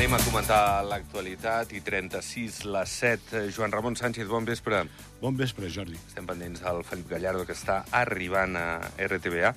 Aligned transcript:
Anem 0.00 0.16
a 0.16 0.24
comentar 0.24 0.80
l'actualitat 0.88 1.74
i 1.76 1.82
36 1.84 2.62
les 2.72 2.92
7. 3.02 3.42
Joan 3.52 3.68
Ramon 3.74 3.98
Sánchez, 4.00 4.24
bon 4.32 4.46
vespre. 4.48 4.78
Bon 5.20 5.34
vespre, 5.36 5.68
Jordi. 5.68 5.98
Estem 6.08 6.24
pendents 6.24 6.62
del 6.64 6.78
Felip 6.88 7.10
Gallardo, 7.10 7.42
que 7.44 7.52
està 7.52 7.82
arribant 7.98 8.56
a 8.56 8.62
RTBA. 8.96 9.50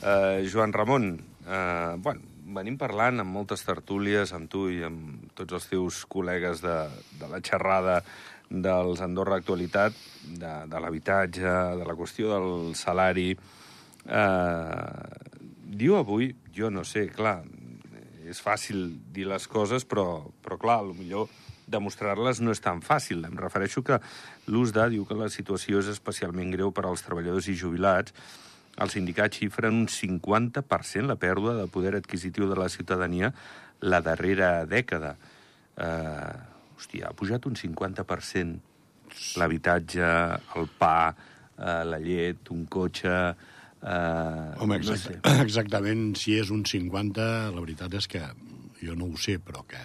Uh, 0.00 0.40
Joan 0.48 0.72
Ramon, 0.72 1.10
uh, 1.44 1.98
bueno, 2.00 2.24
venim 2.56 2.78
parlant 2.80 3.20
amb 3.20 3.36
moltes 3.36 3.66
tertúlies, 3.68 4.32
amb 4.32 4.48
tu 4.48 4.70
i 4.72 4.80
amb 4.88 5.28
tots 5.36 5.58
els 5.58 5.68
teus 5.68 5.98
col·legues 6.08 6.64
de, 6.64 6.78
de 7.20 7.28
la 7.28 7.42
xerrada 7.44 7.98
dels 8.48 9.02
Andorra 9.04 9.36
Actualitat, 9.36 9.98
de, 10.24 10.54
de 10.64 10.80
l'habitatge, 10.80 11.52
de 11.76 11.84
la 11.84 11.98
qüestió 12.00 12.32
del 12.32 12.72
salari. 12.72 13.34
Uh, 14.08 15.44
diu 15.76 16.00
avui, 16.00 16.32
jo 16.56 16.72
no 16.72 16.88
sé, 16.88 17.04
clar, 17.12 17.42
és 18.30 18.40
fàcil 18.40 18.86
dir 19.12 19.26
les 19.28 19.46
coses, 19.50 19.84
però, 19.88 20.24
però 20.44 20.58
clar, 20.60 20.80
millor 20.96 21.28
demostrar-les 21.70 22.40
no 22.44 22.52
és 22.52 22.60
tan 22.64 22.82
fàcil. 22.84 23.24
Em 23.24 23.36
refereixo 23.40 23.82
que 23.84 24.00
l'USDA 24.52 24.88
diu 24.92 25.06
que 25.08 25.16
la 25.18 25.30
situació 25.32 25.80
és 25.80 25.90
especialment 25.92 26.52
greu 26.52 26.72
per 26.76 26.86
als 26.88 27.04
treballadors 27.06 27.48
i 27.48 27.56
jubilats. 27.58 28.14
Els 28.74 28.96
sindicats 28.96 29.38
xifren 29.38 29.84
un 29.84 29.88
50% 29.88 31.08
la 31.08 31.18
pèrdua 31.20 31.54
de 31.60 31.68
poder 31.70 31.94
adquisitiu 31.96 32.48
de 32.50 32.58
la 32.58 32.68
ciutadania 32.68 33.32
la 33.84 34.00
darrera 34.04 34.64
dècada. 34.66 35.14
Eh, 35.76 36.34
hòstia, 36.76 37.10
ha 37.10 37.16
pujat 37.16 37.46
un 37.46 37.56
50% 37.58 39.36
l'habitatge, 39.38 40.06
el 40.58 40.70
pa, 40.78 41.14
eh, 41.58 41.82
la 41.84 42.00
llet, 42.02 42.50
un 42.50 42.66
cotxe... 42.66 43.18
Eh, 43.84 44.50
Home, 44.64 44.78
no 44.78 44.80
exact, 44.80 45.04
sé. 45.04 45.18
exactament, 45.46 46.14
si 46.16 46.38
és 46.40 46.50
un 46.54 46.64
50, 46.64 47.26
la 47.54 47.60
veritat 47.60 47.94
és 48.00 48.08
que 48.08 48.22
jo 48.80 48.94
no 48.96 49.10
ho 49.12 49.18
sé, 49.20 49.38
però 49.44 49.64
que 49.68 49.80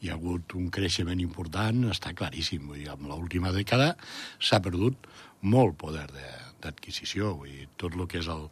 hi 0.00 0.10
ha 0.10 0.16
hagut 0.16 0.54
un 0.56 0.68
creixement 0.72 1.20
important, 1.20 1.86
està 1.92 2.12
claríssim. 2.16 2.66
Vull 2.68 2.82
dir, 2.82 2.90
amb 2.92 3.08
l'última 3.08 3.52
dècada 3.56 3.94
s'ha 4.40 4.60
perdut 4.64 5.08
molt 5.42 5.76
poder 5.80 6.06
de- 6.12 6.36
d'adquisició. 6.60 7.34
Vull 7.40 7.52
dir, 7.56 7.68
tot 7.80 7.96
el 7.96 8.06
que 8.08 8.20
és 8.20 8.28
el, 8.28 8.46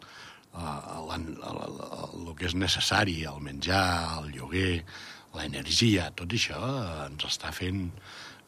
el, 0.56 1.12
el, 1.16 1.28
el, 1.53 1.78
el 2.25 2.34
que 2.36 2.48
és 2.48 2.56
necessari, 2.56 3.20
el 3.28 3.41
menjar, 3.44 4.22
el 4.22 4.33
lloguer, 4.36 4.83
l'energia, 5.36 6.09
tot 6.16 6.33
això 6.33 6.56
eh, 6.56 7.06
ens 7.11 7.25
està 7.28 7.53
fent 7.53 7.91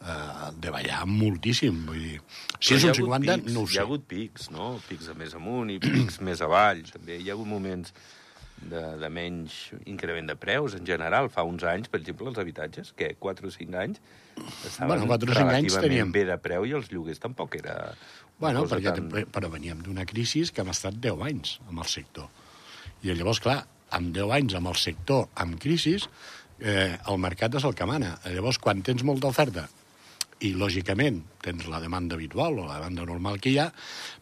eh, 0.01 0.53
de 0.61 0.71
ballar 0.75 1.03
moltíssim. 1.07 1.83
Vull 1.89 1.99
dir, 2.05 2.21
si 2.61 2.75
és 2.77 2.85
hi 2.85 2.89
un 2.89 2.93
ha 2.93 2.95
hagut 2.95 3.27
50, 3.27 3.37
pics, 3.43 3.53
no 3.55 3.61
ho 3.61 3.69
Hi 3.69 3.75
sé. 3.75 3.79
ha 3.81 3.85
hagut 3.89 4.07
pics, 4.09 4.51
no? 4.55 4.71
Pics 4.89 5.11
de 5.13 5.15
més 5.19 5.35
amunt 5.35 5.71
i 5.75 5.79
pics 5.83 6.21
més 6.29 6.41
avall. 6.47 6.83
També 6.93 7.19
hi 7.21 7.29
ha 7.31 7.37
hagut 7.37 7.49
moments 7.51 7.93
de, 8.61 8.81
de 9.01 9.09
menys 9.09 9.59
increment 9.89 10.27
de 10.29 10.37
preus 10.37 10.75
en 10.77 10.85
general. 10.89 11.31
Fa 11.33 11.45
uns 11.49 11.65
anys, 11.65 11.89
per 11.89 12.01
exemple, 12.03 12.29
els 12.29 12.39
habitatges, 12.43 12.93
que 12.97 13.15
4 13.19 13.49
o 13.49 13.55
5 13.55 13.79
anys, 13.81 14.01
estaven 14.67 14.89
Bueno, 14.95 15.07
quatre 15.09 15.33
o 15.33 15.35
cinc 15.35 15.49
anys 15.49 15.73
relativament 15.75 15.87
teníem- 15.87 16.13
bé 16.13 16.25
de 16.29 16.37
preu 16.41 16.67
i 16.69 16.75
els 16.77 16.91
lloguers 16.93 17.19
tampoc 17.21 17.57
era... 17.61 17.95
Bueno, 18.41 18.63
perquè 18.69 18.93
tan... 18.97 19.09
tan... 19.13 19.27
però 19.33 19.49
veníem 19.53 19.81
d'una 19.85 20.05
crisi 20.09 20.47
que 20.53 20.63
hem 20.65 20.71
estat 20.73 20.95
10 20.97 21.25
anys 21.29 21.59
amb 21.69 21.83
el 21.83 21.89
sector. 21.93 22.29
I 23.05 23.13
llavors, 23.17 23.41
clar, 23.41 23.59
amb 23.97 24.13
10 24.17 24.33
anys 24.37 24.55
amb 24.57 24.69
el 24.71 24.77
sector 24.81 25.27
amb 25.41 25.59
crisi, 25.61 25.97
eh, 26.61 26.97
el 27.09 27.19
mercat 27.21 27.57
és 27.61 27.65
el 27.69 27.75
que 27.77 27.89
mana. 27.89 28.15
Llavors, 28.33 28.59
quan 28.61 28.81
tens 28.85 29.05
molta 29.05 29.29
oferta 29.29 29.67
i, 30.41 30.55
lògicament, 30.57 31.23
tens 31.45 31.67
la 31.69 31.81
demanda 31.83 32.17
habitual 32.17 32.59
o 32.59 32.67
la 32.67 32.79
demanda 32.79 33.07
normal 33.09 33.41
que 33.41 33.53
hi 33.53 33.59
ha, 33.61 33.71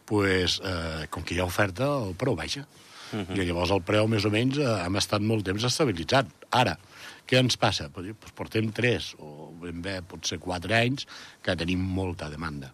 pues, 0.08 0.60
eh, 0.64 1.06
com 1.10 1.24
que 1.24 1.34
hi 1.34 1.40
ha 1.40 1.46
oferta, 1.46 1.88
el 2.08 2.14
preu 2.18 2.36
baixa. 2.36 2.66
Uh 3.12 3.20
-huh. 3.20 3.38
I 3.38 3.46
llavors 3.46 3.70
el 3.70 3.82
preu, 3.82 4.06
més 4.06 4.24
o 4.24 4.30
menys, 4.30 4.58
eh, 4.58 4.84
hem 4.84 4.96
estat 4.96 5.20
molt 5.20 5.44
temps 5.44 5.64
estabilitzat. 5.64 6.26
Ara, 6.50 6.78
què 7.26 7.38
ens 7.38 7.56
passa? 7.56 7.88
Pues, 7.88 8.14
pues 8.18 8.32
portem 8.32 8.70
3 8.72 9.14
o 9.18 9.52
ben 9.60 9.82
bé 9.82 10.02
potser 10.02 10.38
4 10.38 10.74
anys 10.74 11.06
que 11.42 11.56
tenim 11.56 11.78
molta 11.78 12.30
demanda. 12.30 12.72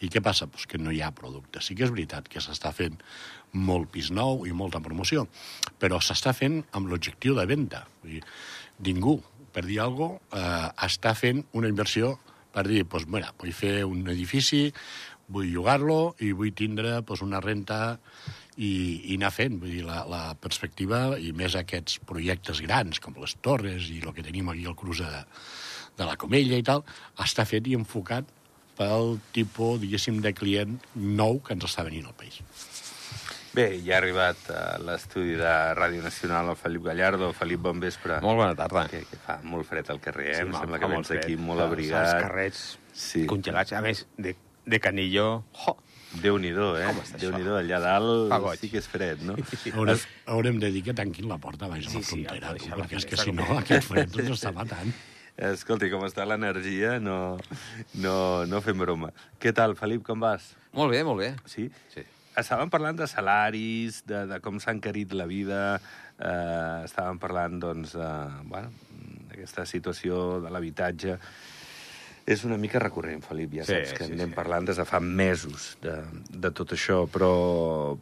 I 0.00 0.08
què 0.08 0.20
passa? 0.20 0.46
Pues 0.46 0.66
que 0.66 0.78
no 0.78 0.92
hi 0.92 1.00
ha 1.00 1.10
producte. 1.10 1.60
Sí 1.60 1.74
que 1.74 1.84
és 1.84 1.90
veritat 1.90 2.28
que 2.28 2.40
s'està 2.40 2.72
fent 2.72 2.98
molt 3.52 3.90
pis 3.90 4.10
nou 4.10 4.44
i 4.46 4.52
molta 4.52 4.80
promoció, 4.80 5.26
però 5.80 5.98
s'està 5.98 6.34
fent 6.36 6.64
amb 6.72 6.88
l'objectiu 6.90 7.34
de 7.34 7.46
venda. 7.46 7.86
Vull 8.02 8.18
dir, 8.18 8.22
ningú, 8.84 9.22
per 9.52 9.64
dir 9.64 9.80
alguna 9.80 10.18
cosa, 10.30 10.42
eh, 10.42 10.86
està 10.86 11.14
fent 11.14 11.44
una 11.52 11.68
inversió 11.68 12.18
per 12.56 12.64
dir, 12.70 12.86
pues, 12.88 13.04
mira, 13.12 13.34
vull 13.36 13.52
fer 13.52 13.82
un 13.84 14.06
edifici, 14.08 14.70
vull 15.28 15.50
llogar-lo 15.52 16.14
i 16.24 16.32
vull 16.32 16.54
tindre 16.56 17.02
pues, 17.04 17.20
una 17.26 17.42
renta 17.44 17.98
i, 18.56 18.70
i 19.12 19.18
anar 19.18 19.32
fent. 19.34 19.58
Vull 19.60 19.74
dir, 19.74 19.84
la, 19.84 20.04
la 20.08 20.22
perspectiva, 20.40 21.18
i 21.20 21.34
més 21.36 21.58
aquests 21.58 22.00
projectes 22.08 22.62
grans, 22.64 23.02
com 23.02 23.18
les 23.20 23.36
torres 23.44 23.90
i 23.92 24.00
el 24.00 24.16
que 24.16 24.24
tenim 24.24 24.48
aquí 24.52 24.64
al 24.64 24.78
cruç 24.78 25.04
de, 25.04 25.22
de 25.98 26.08
la 26.08 26.16
Comella 26.20 26.56
i 26.56 26.64
tal, 26.64 26.86
està 27.22 27.44
fet 27.48 27.68
i 27.68 27.76
enfocat 27.76 28.32
pel 28.76 29.16
tipus, 29.36 29.80
diguéssim, 29.84 30.20
de 30.24 30.32
client 30.36 30.76
nou 30.96 31.40
que 31.44 31.56
ens 31.56 31.68
està 31.68 31.84
venint 31.84 32.08
al 32.08 32.16
país. 32.16 32.40
Bé, 33.56 33.66
ja 33.80 33.94
ha 33.96 33.98
arribat 34.02 34.40
a 34.52 34.62
l'estudi 34.84 35.32
de 35.38 35.52
Ràdio 35.78 36.02
Nacional 36.04 36.50
el 36.52 36.58
Felip 36.60 36.82
Gallardo. 36.84 37.30
Felip, 37.32 37.62
bon 37.64 37.78
vespre. 37.80 38.18
Molt 38.20 38.36
bona 38.42 38.52
tarda. 38.58 38.82
Que, 38.92 39.00
que 39.08 39.16
fa 39.22 39.38
molt 39.48 39.64
fred 39.68 39.88
al 39.94 40.00
carrer, 40.04 40.26
eh? 40.34 40.34
Sí, 40.36 40.44
em 40.44 40.50
home, 40.50 40.60
sembla 40.60 40.80
que 40.82 40.90
vens 40.92 41.12
aquí 41.16 41.38
molt 41.40 41.64
abrigat. 41.64 42.10
Els 42.10 42.26
carrers 42.26 42.64
Sí. 42.92 43.24
congelats. 43.28 43.72
A 43.76 43.80
més, 43.84 44.04
de, 44.20 44.34
de 44.66 44.80
Canilló... 44.80 45.28
Ho! 45.64 45.76
Déu-n'hi-do, 46.20 46.68
eh? 46.80 46.86
Déu-n'hi-do, 47.20 47.56
allà 47.58 47.80
dalt 47.82 48.28
Fa 48.30 48.38
goig. 48.40 48.60
sí 48.60 48.68
que 48.72 48.78
és 48.80 48.86
fred, 48.88 49.20
no? 49.26 49.34
Haurem, 49.74 49.98
haurem 50.32 50.60
de 50.62 50.70
dir 50.72 50.82
que 50.86 50.94
tanquin 50.96 51.26
la 51.28 51.36
porta 51.42 51.66
abans 51.66 51.84
de 51.84 51.90
Sí, 51.90 51.98
la 51.98 52.04
sí, 52.06 52.12
frontera, 52.22 52.48
ha 52.48 52.54
de 52.54 52.62
tu, 52.62 52.70
la 52.70 52.78
perquè 52.78 53.00
és 53.00 53.06
que 53.10 53.18
si 53.20 53.32
no 53.36 53.44
aquest 53.58 53.88
fred 53.90 54.14
ens 54.22 54.30
està 54.38 54.52
matant. 54.56 54.92
Escolti, 55.50 55.90
com 55.92 56.06
està 56.06 56.24
l'energia, 56.24 56.94
no, 57.02 57.36
no, 58.00 58.16
no 58.48 58.60
fem 58.64 58.78
broma. 58.80 59.10
Què 59.42 59.52
tal, 59.52 59.74
Felip, 59.76 60.06
com 60.06 60.22
vas? 60.24 60.54
Molt 60.78 60.94
bé, 60.94 61.02
molt 61.04 61.20
bé. 61.20 61.34
Sí? 61.44 61.66
Sí. 61.92 62.06
Estàvem 62.36 62.68
parlant 62.68 62.98
de 62.98 63.06
salaris, 63.08 64.02
de, 64.04 64.26
de 64.28 64.40
com 64.44 64.58
s'ha 64.60 64.74
encarit 64.76 65.14
la 65.16 65.24
vida, 65.28 65.60
eh, 66.20 66.84
estàvem 66.84 67.16
parlant, 67.22 67.56
doncs, 67.62 67.94
de, 67.96 68.10
bueno, 68.50 68.72
d'aquesta 69.30 69.64
situació 69.64 70.42
de 70.44 70.52
l'habitatge. 70.52 71.16
És 72.26 72.42
una 72.42 72.58
mica 72.58 72.80
recurrent, 72.82 73.20
Felip, 73.22 73.52
ja 73.54 73.64
Sí, 73.64 73.70
saps 73.72 73.92
que 73.94 74.08
sí, 74.08 74.12
anem 74.16 74.32
sí. 74.32 74.34
parlant 74.34 74.66
des 74.66 74.80
de 74.80 74.84
fa 74.84 74.98
mesos 74.98 75.68
de, 75.80 75.94
de 76.28 76.50
tot 76.50 76.74
això, 76.74 77.04
però, 77.06 77.30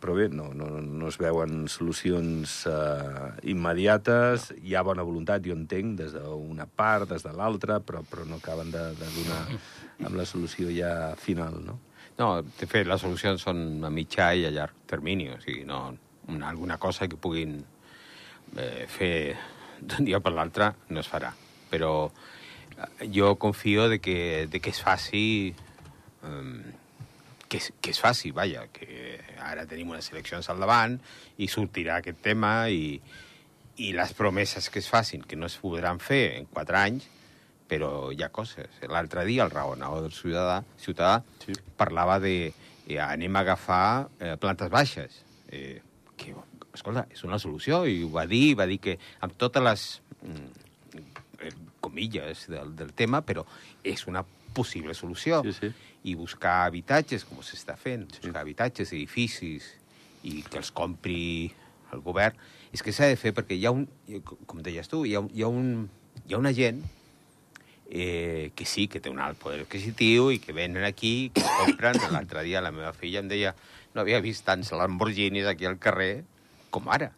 però 0.00 0.14
bé, 0.16 0.30
no, 0.32 0.48
no, 0.56 0.70
no 0.80 1.10
es 1.12 1.18
veuen 1.20 1.68
solucions 1.68 2.62
eh, 2.72 3.30
immediates, 3.52 4.48
hi 4.64 4.74
ha 4.74 4.82
bona 4.82 5.04
voluntat, 5.04 5.44
jo 5.44 5.54
entenc, 5.54 5.98
des 6.00 6.16
d'una 6.16 6.64
part, 6.66 7.06
des 7.12 7.22
de 7.22 7.36
l'altra, 7.36 7.82
però, 7.84 8.00
però 8.08 8.24
no 8.26 8.40
acaben 8.40 8.72
de, 8.72 8.86
de 8.96 9.16
donar 9.20 9.42
amb 10.08 10.16
la 10.16 10.24
solució 10.26 10.72
ja 10.72 11.12
final, 11.20 11.60
no? 11.62 11.78
No, 12.18 12.28
de 12.42 12.66
fet, 12.70 12.86
les 12.86 13.02
solucions 13.02 13.42
són 13.42 13.82
a 13.82 13.90
mitjà 13.90 14.30
i 14.38 14.44
a 14.46 14.52
llarg 14.54 14.84
termini, 14.90 15.32
o 15.34 15.40
sigui, 15.42 15.64
no 15.66 15.88
una, 16.30 16.48
alguna 16.48 16.78
cosa 16.78 17.08
que 17.10 17.18
puguin 17.20 17.56
eh, 18.56 18.86
fer 18.88 19.34
d'un 19.80 20.06
dia 20.06 20.20
per 20.22 20.32
l'altre 20.32 20.70
no 20.94 21.02
es 21.02 21.10
farà. 21.10 21.32
Però 21.72 21.90
eh, 22.06 23.10
jo 23.10 23.34
confio 23.42 23.88
de 23.90 23.98
que, 23.98 24.46
de 24.50 24.60
que 24.62 24.70
es 24.70 24.80
faci 24.80 25.26
eh, 25.50 26.74
que, 27.48 27.58
es, 27.58 27.72
que 27.80 27.90
es 27.90 28.00
faci, 28.00 28.30
vaja, 28.30 28.68
que 28.72 29.18
ara 29.42 29.66
tenim 29.70 29.90
unes 29.92 30.10
eleccions 30.14 30.48
al 30.50 30.62
davant 30.62 30.96
i 31.38 31.50
sortirà 31.50 32.00
aquest 32.00 32.22
tema 32.24 32.54
i, 32.70 32.96
i 33.82 33.92
les 33.94 34.14
promeses 34.16 34.70
que 34.70 34.80
es 34.82 34.88
facin, 34.90 35.26
que 35.26 35.36
no 35.36 35.50
es 35.50 35.58
podran 35.60 36.00
fer 36.02 36.24
en 36.38 36.48
quatre 36.50 36.80
anys, 36.80 37.10
però 37.68 38.10
hi 38.12 38.22
ha 38.22 38.28
coses. 38.34 38.68
L'altre 38.88 39.24
dia 39.24 39.44
el 39.46 39.50
raonador 39.50 40.02
del 40.04 40.12
ciutadà, 40.12 40.62
ciutadà 40.78 41.22
Sí. 41.44 41.52
parlava 41.76 42.18
de 42.20 42.52
eh, 42.86 42.98
anem 43.00 43.36
a 43.36 43.40
agafar 43.40 44.08
eh, 44.20 44.36
plantes 44.40 44.70
baixes. 44.70 45.22
Eh, 45.48 45.80
que, 46.16 46.34
escolta, 46.74 47.06
és 47.10 47.24
una 47.24 47.38
solució, 47.38 47.84
i 47.86 48.02
ho 48.04 48.10
va 48.12 48.26
dir, 48.26 48.54
va 48.58 48.66
dir 48.66 48.78
que 48.82 48.98
amb 49.24 49.34
totes 49.40 49.62
les 49.62 49.84
mm, 50.22 51.00
eh, 51.40 51.52
comilles 51.80 52.46
del, 52.48 52.74
del 52.76 52.92
tema, 52.92 53.22
però 53.22 53.44
és 53.82 54.06
una 54.06 54.24
possible 54.54 54.94
solució. 54.94 55.42
Sí, 55.42 55.52
sí. 55.52 55.72
I 56.04 56.14
buscar 56.20 56.66
habitatges, 56.66 57.24
com 57.24 57.40
s'està 57.40 57.78
fent, 57.80 58.04
buscar 58.20 58.42
habitatges, 58.42 58.92
edificis, 58.92 59.70
i 60.24 60.42
que 60.44 60.58
els 60.60 60.70
compri 60.72 61.50
el 61.92 62.00
govern, 62.04 62.36
és 62.74 62.82
que 62.82 62.92
s'ha 62.92 63.06
de 63.08 63.16
fer 63.16 63.32
perquè 63.36 63.56
hi 63.56 63.64
ha 63.66 63.72
un, 63.72 63.86
com 64.46 64.60
deies 64.64 64.88
tu, 64.90 65.04
hi 65.08 65.14
ha, 65.16 65.20
un- 65.24 65.30
hi 65.32 65.42
ha, 65.44 65.48
un, 65.48 65.88
hi 66.28 66.34
ha 66.34 66.38
una 66.40 66.52
gent 66.52 66.82
eh, 67.94 68.50
que 68.58 68.66
sí, 68.66 68.88
que 68.90 68.98
té 69.00 69.08
un 69.12 69.20
alt 69.22 69.38
poder 69.38 69.62
adquisitiu 69.62 70.32
i 70.34 70.40
que 70.42 70.52
venen 70.56 70.82
aquí, 70.84 71.30
que 71.34 71.44
compren. 71.62 71.96
L'altre 72.12 72.42
dia 72.42 72.60
la 72.64 72.72
meva 72.74 72.90
filla 72.92 73.22
em 73.22 73.30
deia 73.30 73.54
no 73.94 74.02
havia 74.02 74.18
vist 74.24 74.42
tants 74.44 74.72
Lamborghinis 74.74 75.46
aquí 75.46 75.68
al 75.70 75.78
carrer 75.78 76.24
com 76.74 76.90
ara. 76.90 77.12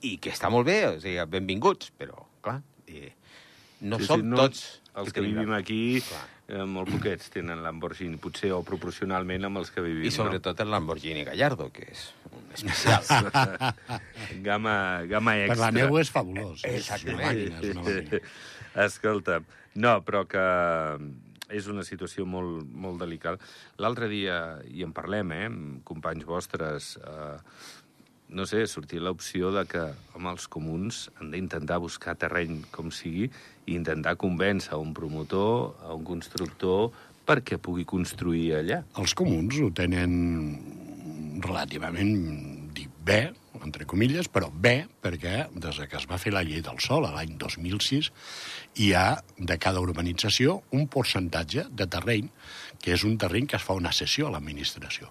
I 0.00 0.16
que 0.22 0.32
està 0.32 0.48
molt 0.52 0.66
bé, 0.68 0.78
o 0.88 0.96
sigui, 1.02 1.20
benvinguts, 1.28 1.92
però, 2.00 2.24
clar, 2.44 2.62
eh, 2.88 3.12
no 3.84 3.98
Sí, 4.00 4.06
sí, 4.06 4.08
som 4.14 4.24
no- 4.32 4.40
tots... 4.40 4.64
Els 4.96 5.12
que 5.12 5.20
la- 5.20 5.28
vivim 5.28 5.50
aquí 5.52 6.00
Clar. 6.00 6.24
Eh, 6.48 6.62
molt 6.68 6.90
poquets 6.94 7.30
tenen 7.34 7.62
Lamborghini, 7.64 8.18
potser 8.22 8.52
o 8.56 8.62
proporcionalment 8.66 9.48
amb 9.48 9.62
els 9.62 9.72
que 9.74 9.84
vivim. 9.84 10.06
I 10.08 10.14
sobretot 10.14 10.62
el 10.64 10.72
Lamborghini 10.72 11.26
Gallardo, 11.26 11.68
que 11.74 11.88
és 11.90 12.08
un 12.30 12.48
especial. 12.54 13.04
No? 13.26 14.00
Gamma, 14.46 14.76
gamma 15.10 15.36
extra. 15.42 15.54
Per 15.54 15.62
la 15.64 15.70
neu 15.74 16.00
és 16.00 16.10
fabulós. 16.12 16.64
Exactament. 16.68 17.22
És 17.22 17.22
una 17.22 17.30
màquina, 17.30 17.62
és 17.62 17.76
una 17.76 17.86
màquina. 17.86 18.34
Escolta, 18.86 19.40
no, 19.80 19.94
però 20.04 20.26
que 20.28 20.44
és 21.54 21.68
una 21.70 21.84
situació 21.86 22.26
molt, 22.26 22.66
molt 22.66 23.00
delicada. 23.02 23.38
L'altre 23.82 24.08
dia, 24.10 24.58
i 24.66 24.82
en 24.86 24.92
parlem, 24.96 25.32
eh, 25.32 25.48
companys 25.86 26.26
vostres, 26.26 26.96
eh, 26.98 27.36
no 28.28 28.46
sé, 28.46 28.64
sortir 28.66 29.00
l'opció 29.02 29.52
de 29.54 29.62
que 29.70 29.82
amb 30.16 30.30
els 30.32 30.48
comuns 30.50 31.06
han 31.20 31.30
d'intentar 31.34 31.78
buscar 31.82 32.16
terreny 32.18 32.58
com 32.74 32.90
sigui 32.90 33.28
i 33.66 33.76
intentar 33.76 34.16
convèncer 34.18 34.78
un 34.78 34.92
promotor, 34.96 35.76
a 35.86 35.94
un 35.94 36.04
constructor, 36.06 36.90
perquè 37.26 37.58
pugui 37.58 37.86
construir 37.86 38.52
allà. 38.60 38.82
Els 38.98 39.14
comuns 39.18 39.58
ho 39.62 39.70
tenen 39.74 40.14
relativament 41.42 42.14
dic, 42.74 42.90
bé, 43.06 43.20
entre 43.64 43.86
comilles, 43.88 44.28
però 44.30 44.50
bé, 44.50 44.86
perquè 45.02 45.46
des 45.54 45.78
que 45.88 45.98
es 45.98 46.06
va 46.10 46.18
fer 46.22 46.32
la 46.34 46.44
llei 46.46 46.62
del 46.64 46.78
sol, 46.82 47.06
l'any 47.10 47.36
2006, 47.40 48.10
hi 48.82 48.90
ha 48.94 49.20
de 49.38 49.58
cada 49.62 49.82
urbanització 49.82 50.60
un 50.76 50.86
percentatge 50.92 51.66
de 51.70 51.86
terreny 51.90 52.28
que 52.82 52.94
és 52.94 53.06
un 53.08 53.16
terreny 53.18 53.48
que 53.50 53.58
es 53.58 53.64
fa 53.64 53.78
una 53.78 53.94
cessió 53.96 54.28
a 54.28 54.34
l'administració. 54.34 55.10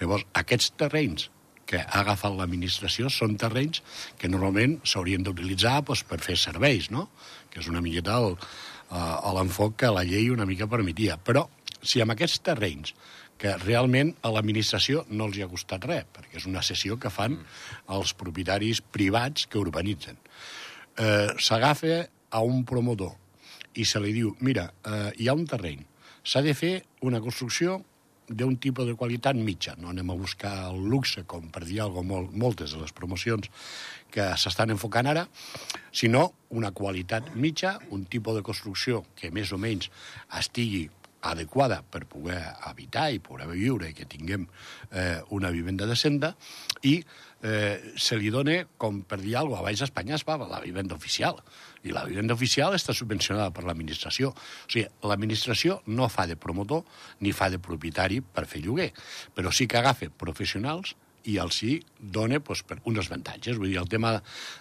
Llavors, 0.00 0.26
aquests 0.36 0.74
terrenys 0.78 1.30
que 1.66 1.82
ha 1.82 2.00
agafat 2.04 2.36
l'administració 2.38 3.10
són 3.10 3.36
terrenys 3.40 3.82
que 4.20 4.30
normalment 4.30 4.78
s'haurien 4.86 5.26
d'utilitzar 5.26 5.80
doncs, 5.82 6.04
per 6.06 6.20
fer 6.22 6.38
serveis, 6.38 6.90
no? 6.94 7.08
que 7.50 7.60
és 7.60 7.68
una 7.72 7.82
miqueta 7.82 8.16
el, 8.22 8.36
uh, 8.36 9.34
l'enfoc 9.36 9.76
que 9.82 9.92
la 9.92 10.06
llei 10.06 10.30
una 10.30 10.46
mica 10.46 10.68
permetia. 10.70 11.18
Però 11.18 11.46
si 11.82 12.02
amb 12.02 12.14
aquests 12.14 12.42
terrenys 12.46 12.94
que 13.40 13.52
realment 13.60 14.14
a 14.24 14.32
l'administració 14.32 15.04
no 15.10 15.28
els 15.28 15.36
hi 15.36 15.44
ha 15.44 15.50
costat 15.50 15.84
res, 15.88 16.06
perquè 16.12 16.40
és 16.40 16.46
una 16.48 16.64
cessió 16.64 16.96
que 17.00 17.12
fan 17.12 17.36
els 17.92 18.14
propietaris 18.16 18.80
privats 18.80 19.44
que 19.50 19.60
urbanitzen. 19.60 20.16
Eh, 20.96 21.34
S'agafa 21.36 21.98
a 22.30 22.40
un 22.42 22.64
promotor 22.68 23.12
i 23.76 23.84
se 23.84 24.00
li 24.00 24.14
diu, 24.16 24.32
mira, 24.40 24.70
eh, 24.88 25.10
hi 25.20 25.28
ha 25.28 25.36
un 25.36 25.44
terreny, 25.48 25.84
s'ha 26.24 26.40
de 26.42 26.56
fer 26.56 26.74
una 27.04 27.20
construcció 27.20 27.82
d'un 28.28 28.56
tipus 28.58 28.86
de 28.88 28.96
qualitat 28.98 29.36
mitja. 29.38 29.76
No 29.78 29.92
anem 29.92 30.10
a 30.10 30.18
buscar 30.18 30.70
el 30.70 30.82
luxe, 30.90 31.24
com 31.28 31.48
per 31.52 31.64
dir 31.64 31.80
alguna 31.82 32.22
cosa, 32.22 32.38
moltes 32.44 32.74
de 32.74 32.82
les 32.82 32.92
promocions 32.92 33.50
que 34.10 34.26
s'estan 34.40 34.72
enfocant 34.74 35.06
ara, 35.06 35.26
sinó 35.92 36.32
una 36.50 36.72
qualitat 36.72 37.34
mitja, 37.34 37.76
un 37.90 38.06
tipus 38.10 38.38
de 38.38 38.44
construcció 38.46 39.04
que 39.16 39.30
més 39.30 39.52
o 39.52 39.58
menys 39.58 39.90
estigui 40.38 40.86
adequada 41.22 41.82
per 41.82 42.04
poder 42.10 42.40
habitar 42.68 43.10
i 43.12 43.22
poder 43.22 43.48
viure 43.50 43.90
i 43.90 43.94
que 43.96 44.06
tinguem 44.08 44.46
eh, 44.92 45.20
una 45.30 45.50
vivenda 45.50 45.86
decenta 45.86 46.34
i 46.82 46.98
eh, 47.42 47.92
se 47.96 48.18
li 48.18 48.30
dona, 48.30 48.58
com 48.76 49.02
per 49.06 49.20
dir 49.22 49.36
alguna 49.36 49.60
cosa, 49.60 49.64
a 49.64 49.68
Baix 49.70 49.82
Espanya 49.86 50.16
es 50.16 50.26
va 50.26 50.36
la 50.42 50.60
vivenda 50.64 50.94
oficial 50.94 51.40
i 51.86 51.94
la 51.94 52.04
vivenda 52.04 52.34
oficial 52.34 52.74
està 52.74 52.94
subvencionada 52.96 53.52
per 53.54 53.64
l'administració. 53.66 54.32
O 54.32 54.70
sigui, 54.70 54.86
l'administració 55.06 55.80
no 55.86 56.08
fa 56.10 56.26
de 56.26 56.36
promotor 56.36 56.82
ni 57.22 57.32
fa 57.32 57.50
de 57.52 57.60
propietari 57.62 58.20
per 58.20 58.46
fer 58.50 58.62
lloguer, 58.64 58.92
però 59.34 59.52
sí 59.54 59.68
que 59.70 59.78
agafa 59.78 60.10
professionals 60.10 60.96
i 61.30 61.36
els 61.42 61.58
hi 61.62 61.74
dona 61.98 62.40
doncs, 62.40 62.62
per 62.66 62.78
uns 62.84 63.02
avantatges. 63.02 63.58
Vull 63.58 63.72
dir, 63.72 63.80
el 63.82 63.90
tema 63.90 64.14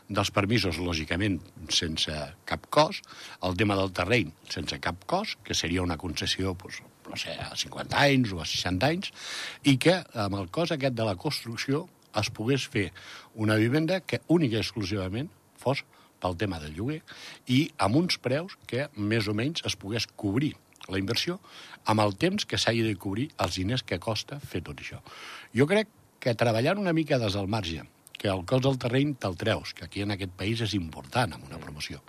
dels 0.09 0.31
permisos, 0.35 0.79
lògicament, 0.81 1.39
sense 1.69 2.15
cap 2.49 2.67
cost, 2.73 3.07
el 3.45 3.57
tema 3.59 3.77
del 3.79 3.93
terreny, 3.95 4.33
sense 4.49 4.79
cap 4.83 5.05
cost, 5.09 5.39
que 5.45 5.57
seria 5.57 5.85
una 5.85 5.99
concessió 6.01 6.55
doncs, 6.55 6.81
no 7.05 7.17
sé, 7.21 7.35
a 7.37 7.53
50 7.55 7.99
anys 8.01 8.33
o 8.33 8.41
a 8.41 8.47
60 8.49 8.87
anys, 8.89 9.11
i 9.63 9.77
que 9.81 9.99
amb 10.25 10.39
el 10.41 10.49
cost 10.53 10.73
aquest 10.75 10.97
de 10.97 11.05
la 11.05 11.17
construcció 11.21 11.85
es 12.15 12.31
pogués 12.31 12.65
fer 12.71 12.89
una 13.35 13.57
vivenda 13.59 13.99
que 14.01 14.21
única 14.31 14.57
i 14.57 14.63
exclusivament 14.63 15.29
fos 15.59 15.83
pel 16.23 16.37
tema 16.39 16.61
del 16.63 16.75
lloguer 16.77 17.01
i 17.51 17.65
amb 17.85 17.99
uns 17.99 18.17
preus 18.23 18.55
que 18.69 18.87
més 18.95 19.27
o 19.27 19.35
menys 19.37 19.65
es 19.67 19.75
pogués 19.77 20.07
cobrir 20.15 20.53
la 20.87 21.01
inversió 21.01 21.39
amb 21.91 22.01
el 22.01 22.15
temps 22.21 22.45
que 22.49 22.57
s'hagi 22.61 22.85
de 22.85 22.95
cobrir 23.01 23.29
els 23.41 23.59
diners 23.59 23.83
que 23.83 23.99
costa 24.01 24.39
fer 24.39 24.63
tot 24.65 24.81
això. 24.81 25.01
Jo 25.53 25.67
crec 25.69 25.91
que 26.19 26.35
treballant 26.37 26.81
una 26.81 26.93
mica 26.93 27.19
des 27.21 27.35
del 27.37 27.47
marge, 27.51 27.83
que 28.17 28.31
el 28.31 28.45
cost 28.49 28.63
del 28.65 28.79
terreny 28.81 29.15
te'l 29.21 29.35
treus, 29.37 29.73
que 29.75 29.85
aquí 29.85 30.05
en 30.05 30.15
aquest 30.15 30.33
país 30.37 30.61
és 30.65 30.73
important 30.77 31.35
amb 31.35 31.49
una 31.49 31.59
promoció, 31.61 32.01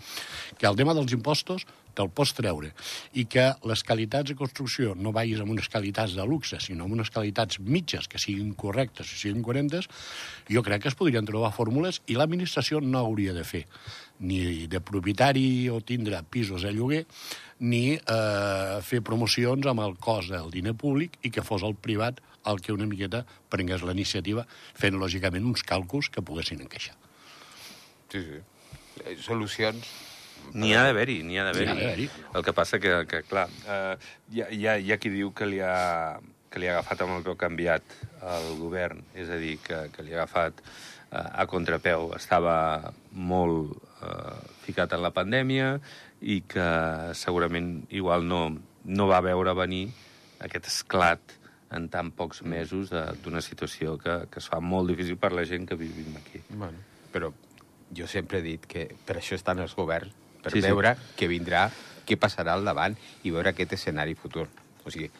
que 0.58 0.68
el 0.70 0.78
tema 0.78 0.94
dels 0.96 1.12
impostos 1.12 1.66
te'l 1.96 2.12
pots 2.12 2.34
treure 2.36 2.72
i 3.16 3.26
que 3.30 3.48
les 3.66 3.82
qualitats 3.86 4.30
de 4.30 4.38
construcció 4.38 4.94
no 4.94 5.14
vagis 5.16 5.40
amb 5.42 5.54
unes 5.56 5.68
qualitats 5.72 6.16
de 6.16 6.26
luxe, 6.28 6.60
sinó 6.60 6.84
amb 6.84 6.98
unes 6.98 7.10
qualitats 7.10 7.60
mitges 7.60 8.08
que 8.08 8.20
siguin 8.22 8.52
correctes 8.54 9.12
i 9.12 9.20
siguin 9.20 9.44
coherentes, 9.46 9.88
jo 10.52 10.62
crec 10.66 10.84
que 10.84 10.92
es 10.92 10.98
podrien 10.98 11.26
trobar 11.28 11.54
fórmules 11.56 12.02
i 12.06 12.18
l'administració 12.18 12.82
no 12.84 13.02
hauria 13.02 13.34
de 13.36 13.44
fer 13.44 13.64
ni 14.18 14.66
de 14.66 14.80
propietari 14.80 15.68
o 15.68 15.82
tindre 15.84 16.22
pisos 16.30 16.64
a 16.64 16.72
lloguer, 16.72 17.04
ni 17.60 17.96
eh, 17.96 18.78
fer 18.84 19.02
promocions 19.04 19.66
amb 19.68 19.84
el 19.84 19.96
cost 20.00 20.32
del 20.32 20.50
diner 20.52 20.74
públic 20.76 21.18
i 21.24 21.32
que 21.32 21.44
fos 21.44 21.64
el 21.66 21.76
privat 21.76 22.20
el 22.46 22.60
que 22.62 22.72
una 22.72 22.86
miqueta 22.86 23.24
prengués 23.50 23.82
la 23.82 23.92
iniciativa 23.96 24.46
fent, 24.48 24.96
lògicament, 25.00 25.44
uns 25.44 25.64
càlculs 25.66 26.10
que 26.12 26.22
poguessin 26.22 26.62
encaixar. 26.62 26.94
Sí, 28.12 28.22
sí. 28.22 28.42
Eh, 29.04 29.16
Solucions 29.20 29.88
N'hi 30.54 30.72
ha 30.76 30.84
d'haver-hi, 30.86 31.20
n'hi 31.26 31.38
ha 31.40 31.44
d'haver-hi. 31.48 32.08
El 32.34 32.46
que 32.46 32.54
passa 32.56 32.78
que, 32.82 32.98
que 33.10 33.22
clar, 33.26 33.46
eh, 33.66 33.96
hi, 34.32 34.42
ha, 34.42 34.50
hi, 34.50 34.66
ha, 34.66 34.76
hi 34.78 34.92
ha 34.92 34.98
qui 35.02 35.12
diu 35.12 35.32
que 35.36 35.48
li 35.48 35.60
ha, 35.64 36.18
que 36.50 36.62
li 36.62 36.70
ha 36.70 36.78
agafat 36.78 37.04
amb 37.04 37.18
el 37.18 37.24
peu 37.26 37.36
canviat 37.40 37.96
al 38.24 38.52
govern, 38.60 39.02
és 39.14 39.30
a 39.32 39.40
dir, 39.42 39.56
que, 39.64 39.86
que 39.94 40.06
li 40.06 40.14
ha 40.14 40.22
agafat 40.22 40.62
eh, 40.62 41.20
a 41.20 41.46
contrapeu. 41.50 42.10
Estava 42.16 42.56
molt 43.12 43.76
eh, 44.02 44.36
ficat 44.64 44.96
en 44.96 45.04
la 45.04 45.12
pandèmia 45.14 45.76
i 46.22 46.40
que 46.48 46.68
segurament 47.18 47.82
igual 47.92 48.24
no, 48.24 48.42
no 48.84 49.08
va 49.10 49.20
veure 49.24 49.52
venir 49.58 49.88
aquest 50.42 50.70
esclat 50.70 51.36
en 51.76 51.88
tan 51.90 52.12
pocs 52.14 52.42
mesos 52.46 52.92
d'una 53.24 53.42
situació 53.42 53.96
que, 53.98 54.20
que 54.30 54.40
es 54.40 54.46
fa 54.48 54.60
molt 54.62 54.88
difícil 54.92 55.18
per 55.18 55.32
la 55.34 55.44
gent 55.44 55.66
que 55.68 55.78
vivim 55.78 56.14
aquí. 56.16 56.42
Bueno, 56.50 56.78
però 57.12 57.32
jo 57.96 58.06
sempre 58.10 58.38
he 58.38 58.44
dit 58.44 58.66
que 58.70 58.86
per 59.06 59.18
això 59.18 59.36
estan 59.36 59.60
els 59.62 59.74
governs, 59.76 60.14
per 60.46 60.52
Sí, 60.54 60.60
sí, 60.60 60.66
sí. 60.66 60.70
veure 60.72 60.94
què 61.18 61.26
vindrà, 61.30 61.66
què 62.06 62.14
passarà 62.22 62.54
al 62.54 62.64
davant 62.64 62.94
i 63.26 63.32
veure 63.34 63.50
aquest 63.50 63.74
escenari 63.74 64.14
futur. 64.14 64.46
O 64.86 64.90
sigui, 64.94 65.10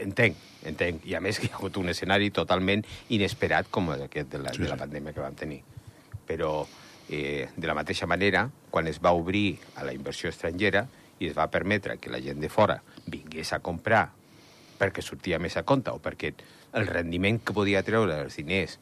entenc, 0.00 0.36
entenc. 0.64 1.04
I 1.04 1.14
a 1.18 1.20
més 1.20 1.38
que 1.38 1.46
hi 1.46 1.52
ha 1.52 1.58
hagut 1.60 1.76
un 1.76 1.90
escenari 1.92 2.30
totalment 2.32 2.84
inesperat 3.12 3.68
com 3.70 3.90
aquest 3.92 4.30
de 4.32 4.40
la, 4.40 4.54
Sí, 4.56 4.62
de 4.64 4.70
la 4.70 4.78
sí. 4.78 4.80
pandèmia 4.86 5.12
que 5.12 5.20
vam 5.20 5.34
tenir. 5.36 5.60
Però, 6.26 6.64
eh, 7.10 7.48
de 7.56 7.66
la 7.68 7.74
mateixa 7.76 8.06
manera, 8.08 8.46
quan 8.70 8.88
es 8.88 9.02
va 9.04 9.12
obrir 9.12 9.58
a 9.76 9.84
la 9.84 9.92
inversió 9.92 10.30
estrangera 10.32 10.86
i 11.20 11.28
es 11.28 11.36
va 11.36 11.50
permetre 11.52 11.98
que 11.98 12.10
la 12.10 12.20
gent 12.24 12.40
de 12.40 12.48
fora 12.48 12.80
vingués 13.06 13.52
a 13.52 13.60
comprar 13.60 14.06
perquè 14.80 15.02
sortia 15.04 15.38
més 15.38 15.56
a 15.56 15.62
compte 15.62 15.92
o 15.92 16.00
perquè 16.02 16.32
el 16.72 16.86
rendiment 16.88 17.38
que 17.44 17.52
podia 17.54 17.82
treure 17.84 18.16
els 18.24 18.36
diners 18.40 18.78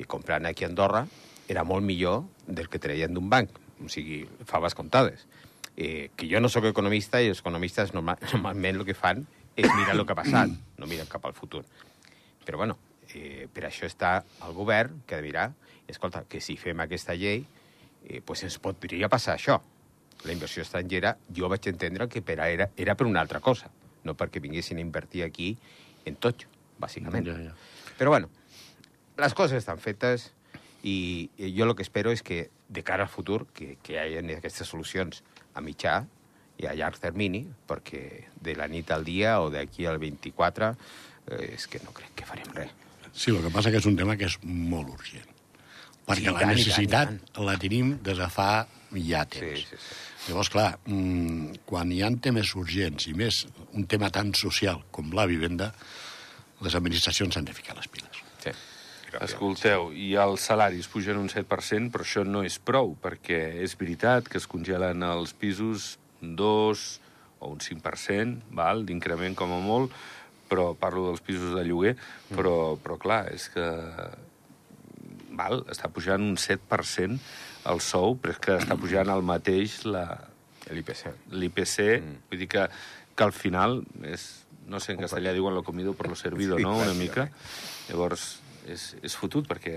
i 0.00 0.04
comprant 0.08 0.46
aquí 0.48 0.64
a 0.64 0.68
Andorra 0.72 1.04
era 1.46 1.62
molt 1.62 1.84
millor 1.84 2.24
del 2.48 2.70
que 2.72 2.80
treien 2.80 3.12
d'un 3.14 3.28
banc, 3.30 3.50
o 3.82 3.88
sigui, 3.88 4.24
faves 4.46 4.74
comptades. 4.74 5.26
Eh, 5.76 6.10
que 6.14 6.28
jo 6.30 6.38
no 6.38 6.48
sóc 6.48 6.68
economista 6.68 7.18
i 7.22 7.32
els 7.32 7.40
economistes 7.42 7.94
normal, 7.94 8.20
normalment 8.32 8.78
el 8.78 8.86
que 8.86 8.94
fan 8.94 9.24
és 9.56 9.66
mirar 9.70 9.96
el 9.96 10.04
que 10.06 10.14
ha 10.14 10.18
passat, 10.18 10.52
no 10.78 10.86
miren 10.90 11.10
cap 11.10 11.24
al 11.26 11.34
futur. 11.34 11.64
Però, 12.44 12.60
bueno, 12.60 12.78
eh, 13.14 13.46
per 13.52 13.66
això 13.68 13.88
està 13.88 14.16
el 14.46 14.54
govern 14.54 15.02
que 15.06 15.16
ha 15.16 15.22
de 15.22 15.26
mirar, 15.26 15.48
escolta, 15.88 16.24
que 16.28 16.40
si 16.40 16.56
fem 16.58 16.80
aquesta 16.82 17.14
llei, 17.18 17.44
eh, 18.04 18.20
pues 18.24 18.44
ens 18.46 18.58
podria 18.62 19.08
passar 19.08 19.38
això. 19.38 19.60
La 20.24 20.32
inversió 20.32 20.62
estrangera, 20.62 21.16
jo 21.34 21.50
vaig 21.50 21.66
entendre 21.68 22.08
que 22.08 22.22
per 22.22 22.38
a 22.40 22.48
era, 22.50 22.70
era 22.76 22.94
per 22.94 23.06
una 23.06 23.20
altra 23.20 23.40
cosa, 23.40 23.70
no 24.04 24.14
perquè 24.14 24.40
vinguessin 24.40 24.78
a 24.78 24.84
invertir 24.84 25.24
aquí 25.24 25.54
en 26.06 26.16
tot, 26.16 26.46
bàsicament. 26.80 27.26
Ja, 27.26 27.36
ja. 27.50 27.92
Però, 27.98 28.14
bueno, 28.14 28.30
les 29.18 29.34
coses 29.34 29.58
estan 29.58 29.78
fetes 29.78 30.32
i, 30.84 31.30
i 31.40 31.50
jo 31.56 31.64
el 31.66 31.74
que 31.76 31.84
espero 31.86 32.12
és 32.12 32.22
que, 32.24 32.50
de 32.68 32.82
cara 32.84 33.06
al 33.06 33.12
futur, 33.12 33.46
que, 33.56 33.76
que 33.82 33.96
hi 33.96 34.18
hagi 34.18 34.36
aquestes 34.36 34.68
solucions 34.68 35.22
a 35.56 35.62
mitjà 35.64 36.02
i 36.60 36.68
a 36.70 36.74
llarg 36.76 37.00
termini, 37.02 37.42
perquè 37.66 38.02
de 38.44 38.54
la 38.58 38.68
nit 38.70 38.90
al 38.94 39.04
dia 39.06 39.38
o 39.42 39.48
d'aquí 39.50 39.88
al 39.90 39.98
24 40.02 40.70
eh, 40.70 41.54
és 41.56 41.66
que 41.70 41.80
no 41.84 41.94
crec 41.96 42.12
que 42.20 42.28
farem 42.28 42.50
res. 42.54 42.74
Sí, 43.14 43.30
el 43.32 43.40
que 43.42 43.52
passa 43.54 43.70
que 43.72 43.80
és 43.80 43.86
un 43.88 43.96
tema 43.96 44.16
que 44.18 44.28
és 44.28 44.36
molt 44.44 44.90
urgent. 44.92 45.30
Perquè 46.04 46.26
Sí, 46.26 46.30
la 46.30 46.38
tant, 46.38 46.42
i 46.42 46.44
tant, 46.44 46.58
necessitat 46.58 47.12
tant. 47.14 47.44
la 47.46 47.56
tenim 47.58 47.94
des 48.04 48.18
de 48.20 48.28
fa 48.28 48.48
ja 48.94 49.24
temps. 49.24 49.64
Sí, 49.64 49.70
sí, 49.70 49.80
sí. 49.80 50.28
Llavors, 50.28 50.48
clar, 50.52 50.78
mm, 50.86 51.64
quan 51.68 51.90
hi 51.92 52.02
ha 52.04 52.10
temes 52.20 52.54
urgents 52.56 53.08
i 53.08 53.14
més 53.16 53.42
un 53.72 53.86
tema 53.90 54.10
tan 54.12 54.32
social 54.36 54.82
com 54.90 55.10
la 55.16 55.26
vivenda, 55.28 55.72
les 56.64 56.76
administracions 56.76 57.34
s'han 57.34 57.44
de 57.48 57.56
ficar 57.56 57.76
les 57.76 57.88
piles. 57.88 58.22
sí. 58.44 58.52
Escolteu, 59.22 59.90
i 59.94 60.14
els 60.18 60.48
salaris 60.48 60.88
pugen 60.90 61.20
un 61.20 61.30
7%, 61.30 61.92
però 61.94 62.06
això 62.06 62.24
no 62.26 62.42
és 62.46 62.58
prou, 62.58 62.94
perquè 63.00 63.40
és 63.62 63.76
veritat 63.78 64.28
que 64.28 64.40
es 64.40 64.48
congelen 64.50 65.04
els 65.06 65.34
pisos 65.38 65.94
dos 66.20 67.00
o 67.38 67.52
un 67.52 67.60
5%, 67.60 68.50
val, 68.56 68.84
d'increment 68.88 69.36
com 69.38 69.52
a 69.52 69.60
molt, 69.62 69.94
però 70.48 70.72
parlo 70.78 71.08
dels 71.08 71.22
pisos 71.24 71.54
de 71.56 71.64
lloguer, 71.66 71.94
però, 72.32 72.76
però 72.80 72.98
clar, 73.00 73.24
és 73.34 73.48
que 73.52 73.64
val, 75.34 75.64
està 75.72 75.90
pujant 75.92 76.22
un 76.22 76.38
7% 76.40 77.18
el 77.70 77.80
sou, 77.82 78.16
però 78.20 78.34
és 78.34 78.40
que 78.42 78.56
està 78.60 78.76
pujant 78.80 79.10
el 79.12 79.24
mateix 79.26 79.82
la, 79.88 80.06
L'IPC. 80.70 81.10
l'IPC, 81.32 81.78
mm. 81.98 82.24
vull 82.30 82.40
dir 82.44 82.48
que, 82.48 82.64
que 83.16 83.26
al 83.26 83.34
final 83.36 83.82
és, 84.08 84.26
no 84.70 84.80
sé, 84.80 84.94
en 84.94 85.02
castellà 85.04 85.34
diuen 85.36 85.56
lo 85.56 85.64
comido 85.66 85.92
por 85.94 86.08
lo 86.08 86.16
servido, 86.16 86.56
Sí, 86.56 86.64
no?, 86.64 86.78
una 86.78 86.94
mica. 86.96 87.28
Llavors, 87.88 88.40
és, 88.70 88.90
és 89.04 89.16
fotut, 89.16 89.46
perquè 89.48 89.76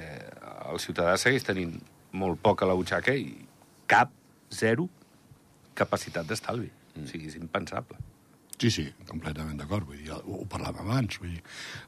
el 0.71 0.81
ciutadà 0.83 1.15
segueix 1.19 1.45
tenint 1.47 1.77
molt 2.17 2.41
poc 2.43 2.63
a 2.63 2.69
la 2.69 2.75
butxaca 2.77 3.15
i 3.15 3.33
cap, 3.89 4.11
zero, 4.53 4.87
capacitat 5.77 6.27
d'estalvi. 6.27 6.69
Mm. 6.95 7.03
O 7.03 7.11
sigui, 7.11 7.31
és 7.31 7.37
impensable. 7.39 7.99
Sí, 8.57 8.71
sí, 8.73 8.87
completament 9.05 9.59
d'acord. 9.59 9.85
Vull 9.85 9.99
dir, 10.01 10.09
ho, 10.15 10.39
ho 10.39 10.45
parlàvem 10.49 10.87
abans. 10.87 11.19
Vull 11.21 11.35
dir, 11.35 11.43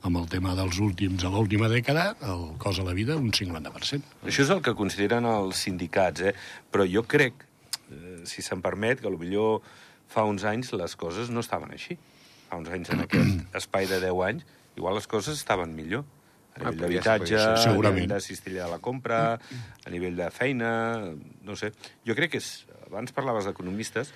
amb 0.06 0.20
el 0.22 0.28
tema 0.30 0.54
dels 0.58 0.78
últims, 0.86 1.26
a 1.26 1.32
l'última 1.34 1.70
dècada, 1.72 2.12
el 2.30 2.46
cost 2.62 2.84
de 2.84 2.86
la 2.86 2.94
vida, 2.98 3.18
un 3.18 3.32
50%. 3.34 4.20
Això 4.30 4.46
és 4.46 4.54
el 4.54 4.62
que 4.66 4.76
consideren 4.78 5.26
els 5.30 5.64
sindicats, 5.66 6.28
eh? 6.30 6.36
però 6.70 6.86
jo 6.86 7.04
crec, 7.10 7.42
eh, 7.90 8.20
si 8.30 8.46
se'm 8.46 8.62
permet, 8.62 9.02
que 9.02 9.10
millor 9.16 9.64
fa 10.10 10.28
uns 10.30 10.46
anys 10.46 10.70
les 10.78 10.94
coses 11.00 11.34
no 11.34 11.42
estaven 11.42 11.74
així. 11.74 11.98
Fa 12.52 12.62
uns 12.62 12.70
anys, 12.74 12.94
en 12.94 13.02
aquest 13.08 13.50
espai 13.64 13.90
de 13.90 13.98
10 14.06 14.24
anys, 14.30 14.46
igual 14.78 15.00
les 15.00 15.10
coses 15.10 15.42
estaven 15.42 15.74
millor. 15.74 16.06
A 16.60 16.74
nivell 16.74 16.82
d'habitatge, 16.86 17.40
a 17.40 17.76
nivell 17.90 18.10
de 18.12 18.22
cistella 18.24 18.66
de 18.66 18.72
la 18.74 18.80
compra, 18.84 19.20
a 19.86 19.94
nivell 19.94 20.18
de 20.20 20.30
feina, 20.34 20.72
no 21.46 21.56
sé. 21.60 21.72
Jo 22.08 22.16
crec 22.18 22.36
que 22.36 22.42
és, 22.44 22.50
abans 22.88 23.16
parlaves 23.16 23.48
d'economistes, 23.50 24.14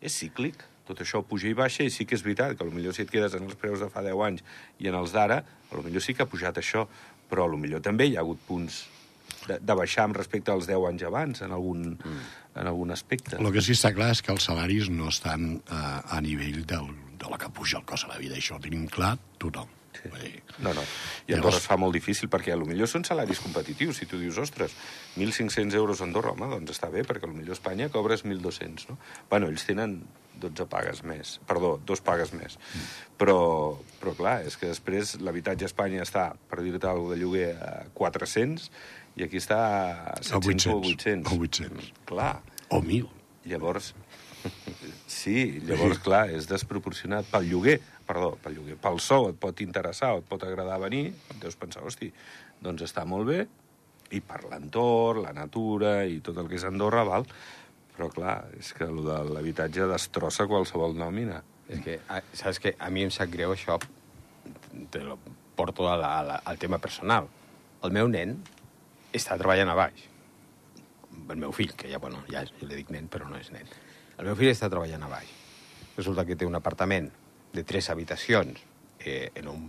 és 0.00 0.18
cíclic. 0.24 0.64
Tot 0.88 1.02
això 1.04 1.20
puja 1.20 1.50
i 1.50 1.56
baixa, 1.56 1.84
i 1.84 1.92
sí 1.92 2.06
que 2.08 2.16
és 2.16 2.22
veritat 2.24 2.54
que 2.56 2.64
potser 2.64 2.94
si 2.96 3.02
et 3.04 3.10
quedes 3.12 3.34
en 3.36 3.44
els 3.44 3.58
preus 3.60 3.82
de 3.84 3.90
fa 3.92 4.00
10 4.00 4.22
anys 4.24 4.44
i 4.80 4.88
en 4.88 4.96
els 4.96 5.12
d'ara, 5.12 5.42
potser 5.68 6.00
sí 6.00 6.14
que 6.16 6.24
ha 6.24 6.30
pujat 6.30 6.60
això, 6.62 6.86
però 7.28 7.44
potser 7.52 7.82
també 7.84 8.08
hi 8.08 8.16
ha 8.16 8.24
hagut 8.24 8.40
punts 8.48 8.86
de, 9.48 9.58
de 9.60 9.76
baixar 9.76 10.06
amb 10.08 10.16
respecte 10.16 10.52
als 10.52 10.68
10 10.68 10.88
anys 10.90 11.04
abans, 11.08 11.42
en 11.44 11.52
algun, 11.52 11.84
mm. 11.96 12.22
en 12.62 12.70
algun 12.72 12.94
aspecte. 12.94 13.36
El 13.36 13.52
que 13.54 13.64
sí 13.64 13.76
està 13.76 13.92
clar 13.96 14.12
és 14.16 14.24
que 14.24 14.32
els 14.34 14.48
salaris 14.48 14.88
no 14.92 15.10
estan 15.12 15.50
eh, 15.60 16.16
a 16.16 16.20
nivell 16.24 16.62
del, 16.68 16.88
de 17.20 17.32
la 17.32 17.40
que 17.40 17.50
puja 17.52 17.82
el 17.82 17.88
cost 17.88 18.08
de 18.08 18.14
la 18.14 18.20
vida. 18.22 18.38
Això 18.38 18.56
ho 18.58 18.62
tenim 18.64 18.86
clar 18.92 19.16
tothom. 19.42 19.77
Sí. 20.02 20.32
No, 20.58 20.72
no. 20.74 20.82
I 20.82 21.32
Llavors- 21.32 21.36
Andorra 21.38 21.56
es 21.58 21.66
fa 21.66 21.76
molt 21.80 21.94
difícil, 21.94 22.28
perquè 22.30 22.54
potser 22.54 22.86
són 22.86 23.04
salaris 23.04 23.40
competitius. 23.40 23.96
Si 23.98 24.06
tu 24.06 24.18
dius, 24.18 24.38
ostres, 24.38 24.74
1.500 25.16 25.74
euros 25.74 26.00
a 26.00 26.04
Andorra, 26.04 26.32
home, 26.32 26.46
doncs 26.54 26.76
està 26.76 26.90
bé, 26.90 27.04
perquè 27.04 27.26
potser 27.28 27.50
a 27.52 27.58
Espanya 27.58 27.88
cobres 27.90 28.24
1.200, 28.24 28.88
no? 28.90 28.98
Bueno, 29.30 29.48
ells 29.48 29.64
tenen 29.66 30.00
12 30.38 30.66
pagues 30.70 31.02
més. 31.02 31.40
Perdó, 31.46 31.80
dos 31.84 32.00
pagues 32.00 32.32
més. 32.32 32.58
Però, 33.18 33.78
però 34.00 34.14
clar, 34.16 34.36
és 34.46 34.56
que 34.56 34.70
després 34.70 35.16
l'habitatge 35.20 35.66
a 35.66 35.70
Espanya 35.72 36.04
està, 36.06 36.28
per 36.48 36.62
dir-te 36.62 36.86
alguna 36.86 37.16
de 37.16 37.20
lloguer, 37.22 37.48
a 37.58 37.72
400, 37.94 38.70
i 39.18 39.24
aquí 39.26 39.40
està 39.42 39.58
a 40.14 40.22
700 40.22 40.66
o 40.70 40.78
800. 40.78 41.32
A 41.32 41.34
800. 41.34 41.92
Clar. 42.06 42.36
o 42.70 42.78
1.000. 42.82 43.08
Llavors, 43.48 43.94
sí, 45.06 45.60
llavors, 45.66 45.98
clar, 46.06 46.28
és 46.34 46.46
desproporcionat 46.50 47.26
pel 47.32 47.48
lloguer, 47.50 47.78
perdó, 48.08 48.32
pel 48.42 48.56
lloguer, 48.56 48.78
pel 48.80 48.98
sou 49.04 49.28
et 49.30 49.36
pot 49.40 49.60
interessar 49.64 50.14
o 50.16 50.22
et 50.22 50.28
pot 50.28 50.42
agradar 50.48 50.80
venir, 50.82 51.10
deus 51.42 51.56
pensar, 51.60 51.84
hosti, 51.86 52.08
doncs 52.64 52.82
està 52.88 53.04
molt 53.06 53.28
bé, 53.28 53.42
i 54.16 54.22
per 54.24 54.40
l'entorn, 54.48 55.22
la 55.26 55.34
natura 55.36 55.98
i 56.08 56.18
tot 56.24 56.38
el 56.40 56.48
que 56.48 56.56
és 56.56 56.64
Andorra, 56.64 57.04
val? 57.04 57.26
Però, 57.98 58.08
clar, 58.14 58.38
és 58.56 58.72
que 58.72 58.86
el 58.86 59.02
de 59.04 59.18
l'habitatge 59.34 59.84
destrossa 59.90 60.46
qualsevol 60.48 60.94
nòmina. 60.96 61.42
És 61.68 61.82
que, 61.84 61.98
a- 62.08 62.22
saps 62.32 62.60
que 62.62 62.72
a 62.78 62.88
mi 62.94 63.02
em 63.04 63.10
sap 63.12 63.28
greu 63.28 63.52
això, 63.52 63.76
te 64.90 65.02
lo 65.04 65.18
porto 65.58 65.88
a 65.90 65.96
la, 66.00 66.12
a 66.20 66.22
la, 66.24 66.36
al 66.48 66.56
tema 66.62 66.78
personal. 66.78 67.26
El 67.84 67.92
meu 67.92 68.08
nen 68.08 68.38
està 69.12 69.36
treballant 69.36 69.68
a 69.74 69.76
baix. 69.76 70.06
El 71.28 71.36
meu 71.42 71.52
fill, 71.52 71.74
que 71.76 71.90
ja, 71.90 71.98
bueno, 72.00 72.22
ja 72.32 72.44
li 72.62 72.74
dic 72.78 72.88
nen, 72.94 73.08
però 73.12 73.28
no 73.28 73.36
és 73.36 73.50
nen. 73.52 73.66
El 74.16 74.30
meu 74.30 74.38
fill 74.38 74.52
està 74.54 74.70
treballant 74.72 75.04
a 75.04 75.10
baix. 75.10 75.28
Resulta 75.98 76.24
que 76.24 76.36
té 76.38 76.46
un 76.48 76.56
apartament 76.56 77.10
de 77.52 77.64
tres 77.64 77.90
habitacions 77.90 78.60
eh, 79.00 79.30
en 79.34 79.48
un, 79.48 79.66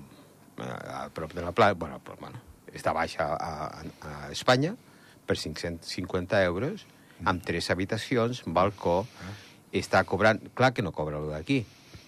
eh, 0.58 0.64
a 0.70 1.10
prop 1.14 1.34
de 1.34 1.42
la 1.42 1.52
platja, 1.52 1.78
bueno, 1.80 2.00
però, 2.04 2.18
bueno, 2.20 2.42
està 2.74 2.94
baix 2.94 3.18
a, 3.20 3.32
a, 3.34 3.84
a 4.06 4.32
Espanya 4.32 4.76
per 5.26 5.38
550 5.38 6.44
euros, 6.44 6.86
amb 7.26 7.44
tres 7.46 7.70
habitacions, 7.70 8.44
balcó, 8.46 9.04
està 9.76 10.04
cobrant... 10.08 10.40
Clar 10.56 10.72
que 10.74 10.86
no 10.86 10.94
cobra 10.96 11.20
el 11.20 11.30
d'aquí, 11.30 11.62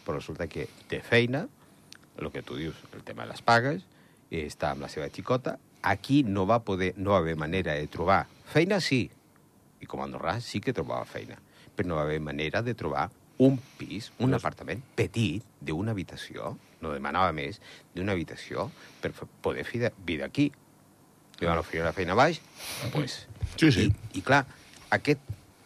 però 0.05 0.17
resulta 0.17 0.47
que 0.49 0.67
té 0.89 1.01
feina, 1.05 1.45
el 2.17 2.31
que 2.31 2.43
tu 2.45 2.57
dius, 2.57 2.77
el 2.95 3.03
tema 3.05 3.25
de 3.25 3.33
les 3.33 3.43
pagues, 3.45 3.85
està 4.31 4.71
amb 4.71 4.85
la 4.85 4.89
seva 4.89 5.09
xicota. 5.13 5.57
Aquí 5.81 6.21
no 6.23 6.45
va 6.49 6.61
poder, 6.65 6.93
no 6.97 7.13
va 7.13 7.21
haver 7.21 7.35
manera 7.37 7.75
de 7.77 7.87
trobar 7.91 8.23
feina, 8.51 8.79
sí, 8.81 9.03
i 9.81 9.89
com 9.89 10.01
a 10.01 10.07
andorrà 10.07 10.37
sí 10.43 10.61
que 10.61 10.73
trobava 10.77 11.05
feina, 11.09 11.37
però 11.75 11.89
no 11.89 11.97
va 11.97 12.05
haver 12.05 12.19
manera 12.21 12.61
de 12.61 12.75
trobar 12.77 13.09
un 13.41 13.57
pis, 13.79 14.11
un 14.21 14.35
apartament 14.37 14.83
petit 14.97 15.43
d'una 15.65 15.95
habitació, 15.95 16.53
no 16.81 16.91
demanava 16.93 17.31
més, 17.33 17.59
d'una 17.95 18.13
habitació 18.13 18.67
per 19.01 19.11
poder 19.41 19.65
fer 19.65 19.91
vida 20.05 20.27
aquí. 20.29 20.51
Li 21.41 21.49
van 21.49 21.57
oferir 21.61 21.81
la 21.85 21.93
feina 21.97 22.13
baix, 22.17 22.37
pues, 22.93 23.23
Sí, 23.57 23.71
sí. 23.73 23.87
I, 23.89 24.19
I 24.19 24.21
clar, 24.25 24.43
aquest, 24.93 25.21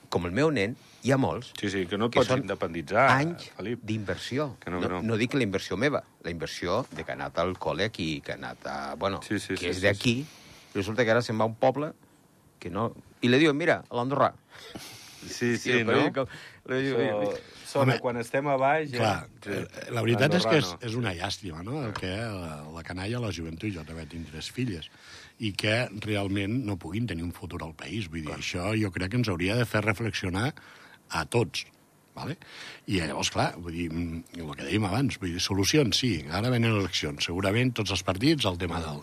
com 0.09 0.25
el 0.29 0.31
meu 0.35 0.51
nen, 0.55 0.77
hi 1.05 1.11
ha 1.13 1.17
molts 1.21 1.51
Sí, 1.59 1.69
sí, 1.69 1.83
que 1.85 1.99
no 1.99 2.07
et 2.07 2.15
que 2.15 2.23
pots 2.23 2.31
independitzar, 2.39 3.03
anys 3.13 3.49
Felip. 3.57 3.83
d'inversió. 3.85 4.47
No, 4.65 4.77
no, 4.77 4.81
que 4.81 4.89
no. 4.95 5.01
no 5.05 5.17
dic 5.21 5.35
la 5.37 5.43
inversió 5.45 5.77
meva, 5.77 6.01
la 6.23 6.31
inversió 6.33 6.79
de 6.95 7.03
que 7.03 7.11
ha 7.11 7.17
anat 7.19 7.37
al 7.43 7.53
col·le 7.61 7.89
aquí, 7.91 8.21
que 8.25 8.33
ha 8.33 8.39
anat 8.39 8.65
a... 8.65 8.77
Bueno, 8.95 9.19
Sí, 9.27 9.37
sí, 9.39 9.53
que 9.53 9.67
sí, 9.67 9.71
és 9.73 9.81
sí, 9.81 9.85
d'aquí, 9.85 10.15
resulta 10.73 11.05
que 11.05 11.11
ara 11.13 11.21
se'n 11.21 11.37
va 11.37 11.45
a 11.45 11.51
un 11.51 11.59
poble 11.59 11.91
que 12.59 12.71
no... 12.71 12.93
I 13.21 13.29
li 13.29 13.43
diuen, 13.43 13.57
mira, 13.59 13.81
a 13.89 13.99
l'Andorrà. 13.99 14.31
Sí, 15.29 15.55
sí, 15.61 15.83
no? 15.87 15.99
com- 16.13 16.29
So, 16.65 17.35
sona, 17.65 17.93
Home, 17.93 17.99
quan 18.01 18.17
estem 18.17 18.47
a 18.49 18.55
baix... 18.57 18.89
Clar, 18.95 19.27
sí, 19.43 19.51
eh, 19.53 19.65
la 19.93 20.01
veritat 20.05 20.33
és 20.37 20.45
que 20.49 20.57
és, 20.61 20.71
és 20.87 20.95
una 20.97 21.11
llàstima, 21.13 21.61
no?, 21.65 21.83
el 21.85 21.93
que 21.97 22.09
la, 22.09 22.55
la 22.73 22.83
canalla, 22.87 23.19
la 23.21 23.29
joventut, 23.35 23.69
jo 23.75 23.83
també 23.85 24.07
tinc 24.09 24.31
tres 24.31 24.49
filles, 24.55 24.87
i 25.43 25.51
que 25.53 25.75
realment 26.05 26.63
no 26.65 26.77
puguin 26.81 27.05
tenir 27.09 27.25
un 27.27 27.33
futur 27.35 27.61
al 27.65 27.75
país. 27.77 28.07
Vull 28.09 28.23
dir, 28.25 28.33
això 28.37 28.71
jo 28.79 28.89
crec 28.95 29.13
que 29.13 29.19
ens 29.21 29.29
hauria 29.29 29.57
de 29.59 29.67
fer 29.69 29.83
reflexionar 29.85 30.51
a 31.09 31.25
tots, 31.29 31.65
Vale? 32.15 32.37
I 32.87 33.01
llavors, 33.03 33.27
clar, 33.27 33.49
vull 33.59 33.73
dir, 33.75 33.89
mm, 33.91 34.39
el 34.39 34.53
que 34.55 34.63
dèiem 34.69 34.85
abans, 34.87 35.17
vull 35.19 35.33
dir, 35.35 35.41
solucions, 35.43 35.97
sí, 35.99 36.13
ara 36.31 36.47
venen 36.53 36.71
eleccions. 36.71 37.25
Segurament 37.27 37.73
tots 37.75 37.91
els 37.91 38.05
partits 38.07 38.47
el 38.47 38.55
tema 38.61 38.79
del, 38.79 39.01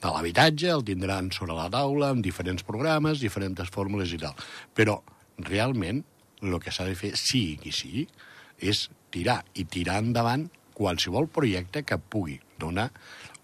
de 0.00 0.12
l'habitatge 0.14 0.70
el 0.72 0.84
tindran 0.88 1.28
sobre 1.36 1.52
la 1.58 1.68
taula 1.68 2.08
amb 2.14 2.24
diferents 2.24 2.64
programes, 2.64 3.20
diferents 3.20 3.68
fórmules 3.68 4.14
i 4.16 4.20
tal. 4.24 4.32
Però 4.72 4.96
realment 5.38 6.04
el 6.42 6.58
que 6.62 6.72
s'ha 6.74 6.86
de 6.86 6.96
fer, 6.98 7.14
sigui 7.18 7.56
qui 7.62 7.74
sigui, 7.74 8.06
és 8.58 8.86
tirar 9.14 9.40
i 9.58 9.64
tirar 9.70 9.98
endavant 10.02 10.46
qualsevol 10.78 11.26
projecte 11.30 11.82
que 11.82 11.98
pugui 11.98 12.38
donar 12.58 12.90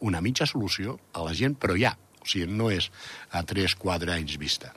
una 0.04 0.20
mitja 0.22 0.46
solució 0.46 0.98
a 1.14 1.24
la 1.26 1.34
gent, 1.34 1.58
però 1.58 1.76
ja. 1.78 1.94
O 2.20 2.28
sigui, 2.28 2.46
no 2.48 2.70
és 2.72 2.88
a 3.36 3.42
3-4 3.44 4.14
anys 4.14 4.38
vista. 4.40 4.72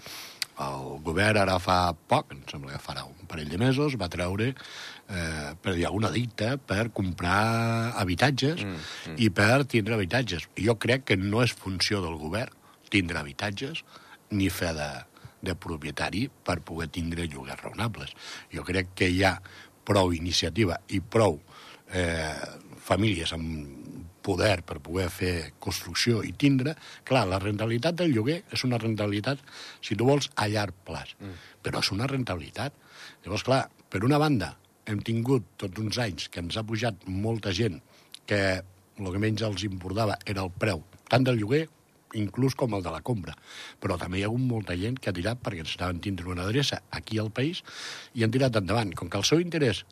El 0.57 0.97
govern 1.05 1.37
ara 1.43 1.59
fa 1.61 1.93
poc, 2.09 2.33
em 2.33 2.41
sembla 2.49 2.73
que 2.73 2.81
farà 2.81 3.03
un 3.05 3.29
parell 3.29 3.49
de 3.51 3.59
mesos, 3.61 3.93
va 4.01 4.09
treure 4.09 4.49
eh, 4.49 5.51
per 5.61 5.75
dir 5.77 5.85
alguna 5.85 6.09
dicta 6.11 6.55
per 6.57 6.89
comprar 6.97 7.93
habitatges 8.01 8.63
mm, 8.65 8.87
mm. 9.11 9.19
i 9.21 9.29
per 9.29 9.67
tindre 9.69 9.95
habitatges. 9.95 10.47
Jo 10.57 10.75
crec 10.81 11.05
que 11.11 11.19
no 11.21 11.43
és 11.45 11.53
funció 11.53 12.01
del 12.01 12.17
govern 12.17 12.55
tindre 12.89 13.21
habitatges 13.21 13.83
ni 14.33 14.49
fer 14.49 14.73
de, 14.75 14.89
de 15.41 15.55
propietari 15.55 16.27
per 16.29 16.59
poder 16.65 16.89
tindre 16.93 17.27
lloguers 17.29 17.61
raonables. 17.61 18.13
Jo 18.53 18.65
crec 18.67 18.93
que 18.97 19.09
hi 19.11 19.23
ha 19.23 19.37
prou 19.87 20.13
iniciativa 20.15 20.79
i 20.91 20.99
prou 20.99 21.39
eh, 21.93 22.33
famílies 22.87 23.33
amb 23.35 23.85
poder 24.27 24.59
per 24.67 24.81
poder 24.83 25.07
fer 25.13 25.33
construcció 25.63 26.19
i 26.25 26.33
tindre... 26.35 26.75
Clar, 27.07 27.23
la 27.29 27.39
rentabilitat 27.39 27.95
del 28.01 28.11
lloguer 28.15 28.41
és 28.51 28.63
una 28.67 28.79
rentabilitat, 28.81 29.39
si 29.79 29.95
tu 29.95 30.07
vols, 30.09 30.27
a 30.35 30.49
llarg 30.51 30.75
plaç. 30.87 31.15
Mm. 31.21 31.37
Però 31.63 31.79
és 31.79 31.91
una 31.95 32.09
rentabilitat. 32.11 32.75
Llavors, 33.23 33.45
clar, 33.47 33.61
per 33.87 34.03
una 34.03 34.19
banda, 34.19 34.51
hem 34.87 34.99
tingut 35.03 35.47
tots 35.61 35.79
uns 35.79 35.99
anys 36.03 36.27
que 36.31 36.43
ens 36.43 36.59
ha 36.59 36.65
pujat 36.67 37.07
molta 37.07 37.53
gent 37.55 37.79
que 38.27 38.41
el 38.97 39.09
que 39.13 39.21
menys 39.21 39.43
els 39.45 39.63
importava 39.67 40.17
era 40.25 40.43
el 40.43 40.51
preu 40.51 40.83
tant 41.11 41.25
del 41.27 41.39
lloguer 41.41 41.65
inclús 42.15 42.55
com 42.55 42.75
el 42.77 42.85
de 42.85 42.93
la 42.93 43.01
compra. 43.01 43.35
Però 43.83 43.97
també 43.99 44.21
hi 44.21 44.23
ha 44.25 44.31
hagut 44.31 44.43
molta 44.43 44.77
gent 44.79 44.99
que 45.01 45.11
ha 45.11 45.17
tirat 45.17 45.41
perquè 45.43 45.65
estaven 45.65 45.99
tindre 46.03 46.29
una 46.31 46.47
adreça 46.47 46.81
aquí 46.91 47.19
al 47.19 47.31
país 47.31 47.63
i 48.13 48.23
han 48.23 48.31
tirat 48.31 48.55
endavant. 48.61 48.95
Com 48.95 49.09
que 49.09 49.19
el 49.19 49.27
seu 49.27 49.43
interès 49.43 49.83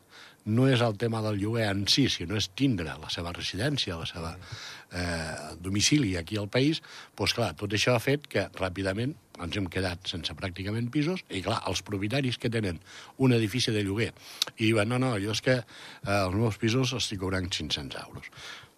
no 0.46 0.68
és 0.70 0.80
el 0.80 0.96
tema 0.96 1.20
del 1.24 1.40
lloguer 1.42 1.66
en 1.72 1.84
si, 1.90 2.06
sinó 2.12 2.38
és 2.38 2.48
tindre 2.54 2.94
la 3.00 3.10
seva 3.10 3.32
residència, 3.34 3.98
la 3.98 4.06
seva 4.06 4.32
eh, 4.36 5.54
domicili 5.62 6.14
aquí 6.16 6.38
al 6.38 6.48
país, 6.48 6.82
doncs 7.18 7.34
clar, 7.34 7.52
tot 7.58 7.74
això 7.74 7.96
ha 7.96 8.02
fet 8.02 8.28
que 8.30 8.46
ràpidament 8.54 9.16
ens 9.42 9.58
hem 9.58 9.66
quedat 9.68 10.06
sense 10.08 10.32
pràcticament 10.38 10.86
pisos 10.94 11.24
i 11.28 11.42
clar, 11.44 11.58
els 11.68 11.82
propietaris 11.84 12.38
que 12.40 12.52
tenen 12.52 12.78
un 13.18 13.34
edifici 13.36 13.74
de 13.74 13.82
lloguer 13.84 14.12
i 14.56 14.68
diuen, 14.68 14.88
no, 14.88 15.02
no, 15.02 15.16
jo 15.20 15.34
és 15.34 15.42
que 15.42 15.58
eh, 15.58 15.66
els 16.14 16.38
meus 16.38 16.60
pisos 16.62 16.94
estic 16.96 17.20
cobrant 17.24 17.50
500 17.50 18.06
euros. 18.06 18.30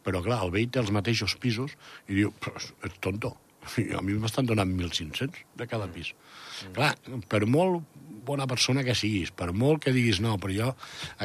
Però 0.09 0.25
clar, 0.25 0.41
el 0.47 0.55
veí 0.55 0.65
té 0.73 0.81
els 0.81 0.95
mateixos 0.95 1.37
pisos 1.37 1.77
i 2.09 2.17
diu, 2.23 2.33
però 2.41 2.57
ets 2.89 2.97
tonto, 3.05 3.35
a 3.77 4.01
mi 4.01 4.17
m'estan 4.17 4.47
donant 4.49 4.71
1.500 4.73 5.43
de 5.61 5.67
cada 5.69 5.89
pis. 5.93 6.15
Mm. 6.15 6.77
Clar, 6.79 6.93
per 7.29 7.45
molt 7.45 7.85
bona 8.29 8.47
persona 8.49 8.85
que 8.85 8.95
siguis, 8.97 9.31
per 9.33 9.51
molt 9.57 9.83
que 9.85 9.93
diguis 9.93 10.21
no, 10.25 10.35
però 10.41 10.55
jo 10.55 10.69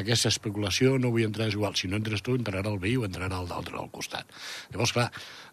aquesta 0.00 0.30
especulació 0.32 0.98
no 1.00 1.10
vull 1.14 1.26
entrar, 1.26 1.48
és 1.50 1.56
igual, 1.56 1.76
si 1.76 1.88
no 1.88 1.98
entres 2.00 2.24
tu 2.24 2.36
entrarà 2.38 2.64
el 2.70 2.80
veí 2.80 2.96
o 3.00 3.04
entrarà 3.08 3.40
el 3.42 3.48
d'altre 3.50 3.76
al 3.80 3.90
costat. 3.92 4.28
Llavors, 4.72 4.94
clar, 4.96 5.10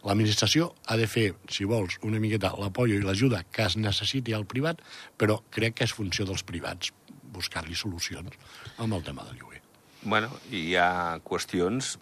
l'administració 0.07 0.71
ha 0.87 0.99
de 0.99 1.07
fer, 1.11 1.27
si 1.51 1.67
vols, 1.67 1.99
una 2.07 2.21
miqueta 2.23 2.53
l'apoyo 2.59 2.99
i 2.99 3.03
l'ajuda 3.03 3.43
que 3.51 3.67
es 3.67 3.77
necessiti 3.79 4.35
al 4.35 4.47
privat, 4.47 4.83
però 5.19 5.41
crec 5.51 5.79
que 5.79 5.87
és 5.87 5.95
funció 5.95 6.27
dels 6.27 6.45
privats 6.47 6.93
buscar-li 7.31 7.75
solucions 7.79 8.35
amb 8.77 8.95
el 8.97 9.03
tema 9.07 9.23
del 9.27 9.39
lloguer. 9.39 9.61
Bueno, 10.01 10.31
hi 10.49 10.73
ha 10.75 11.19
qüestions 11.23 11.95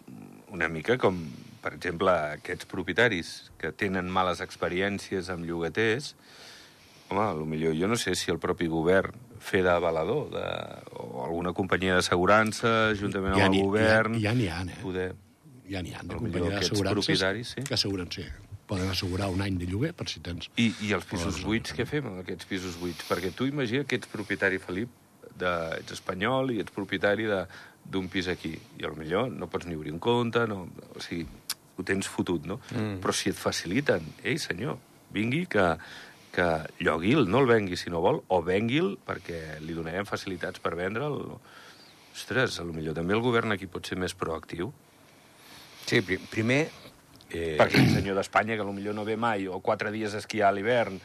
una 0.50 0.68
mica 0.68 0.98
com, 0.98 1.18
per 1.62 1.74
exemple, 1.76 2.12
aquests 2.36 2.68
propietaris 2.70 3.32
que 3.60 3.72
tenen 3.72 4.10
males 4.12 4.42
experiències 4.44 5.30
amb 5.32 5.46
llogaters, 5.48 6.14
home, 7.10 7.46
millor 7.46 7.74
jo 7.78 7.88
no 7.90 7.98
sé 7.98 8.14
si 8.18 8.30
el 8.30 8.38
propi 8.42 8.68
govern 8.70 9.16
fer 9.40 9.62
d'avalador 9.64 10.28
de, 10.34 10.44
o 11.00 11.24
alguna 11.24 11.54
companyia 11.56 11.96
d'assegurança, 11.96 12.92
juntament 12.98 13.38
ja 13.38 13.48
amb 13.48 13.56
el 13.56 13.66
govern... 13.66 14.20
Ja 14.22 14.34
n'hi 14.36 14.48
ha, 14.52 14.62
eh? 14.66 14.78
Poder... 14.82 15.10
Ja 15.70 15.82
n'hi 15.86 15.94
ha, 15.94 16.04
de 16.04 16.18
companyia 16.18 16.58
d'assegurances 16.58 17.54
sí? 17.54 17.64
que 17.66 17.76
asseguren, 17.76 18.10
sí. 18.12 18.26
Poden 18.70 18.90
assegurar 18.90 19.30
un 19.34 19.42
any 19.42 19.56
de 19.58 19.66
lloguer 19.66 19.92
per 19.98 20.06
si 20.10 20.20
tens... 20.22 20.50
I, 20.60 20.68
i 20.86 20.92
els 20.94 21.06
pisos 21.08 21.40
buits, 21.46 21.74
què 21.74 21.86
fem 21.88 22.06
amb 22.06 22.20
aquests 22.22 22.46
pisos 22.50 22.76
buits? 22.78 23.06
Perquè 23.08 23.32
tu 23.34 23.48
imagina 23.50 23.86
que 23.88 23.98
ets 23.98 24.10
propietari, 24.10 24.60
Felip, 24.62 24.92
de, 25.40 25.54
ets 25.80 25.96
espanyol 25.96 26.52
i 26.54 26.60
ets 26.62 26.74
propietari 26.74 27.26
d'un 27.84 28.08
pis 28.12 28.28
aquí. 28.28 28.54
I 28.78 28.86
al 28.88 28.98
millor 28.98 29.30
no 29.32 29.48
pots 29.50 29.66
ni 29.66 29.78
obrir 29.78 29.94
un 29.94 30.02
compte, 30.02 30.46
no, 30.50 30.66
o 30.94 31.02
sigui, 31.02 31.26
ho 31.76 31.86
tens 31.86 32.08
fotut, 32.08 32.46
no? 32.46 32.60
Mm. 32.74 33.00
Però 33.02 33.14
si 33.16 33.32
et 33.32 33.38
faciliten, 33.38 34.04
ei, 34.22 34.38
senyor, 34.42 34.78
vingui 35.14 35.46
que 35.50 35.74
que 36.30 36.46
llogui'l, 36.78 37.26
no 37.28 37.40
el 37.42 37.48
vengui 37.50 37.78
si 37.78 37.90
no 37.90 38.02
vol, 38.04 38.20
o 38.30 38.40
vengui'l 38.46 38.94
perquè 39.06 39.58
li 39.64 39.74
donarem 39.74 40.06
facilitats 40.08 40.62
per 40.62 40.76
vendre'l. 40.78 41.18
Ostres, 42.14 42.58
a 42.60 42.66
lo 42.66 42.74
millor 42.74 42.94
també 42.96 43.16
el 43.16 43.24
govern 43.24 43.54
aquí 43.54 43.68
pot 43.70 43.86
ser 43.86 43.98
més 43.98 44.14
proactiu. 44.14 44.72
Sí, 45.86 46.00
pr 46.06 46.20
primer... 46.30 46.62
Eh... 47.30 47.56
Perquè 47.58 47.82
el 47.82 47.90
senyor 47.98 48.18
d'Espanya, 48.18 48.56
que 48.56 48.66
a 48.66 48.68
lo 48.68 48.76
millor 48.76 48.94
no 48.94 49.06
ve 49.06 49.18
mai, 49.18 49.48
o 49.50 49.60
quatre 49.64 49.92
dies 49.94 50.14
a 50.14 50.22
esquiar 50.22 50.50
a 50.50 50.54
l'hivern, 50.54 51.00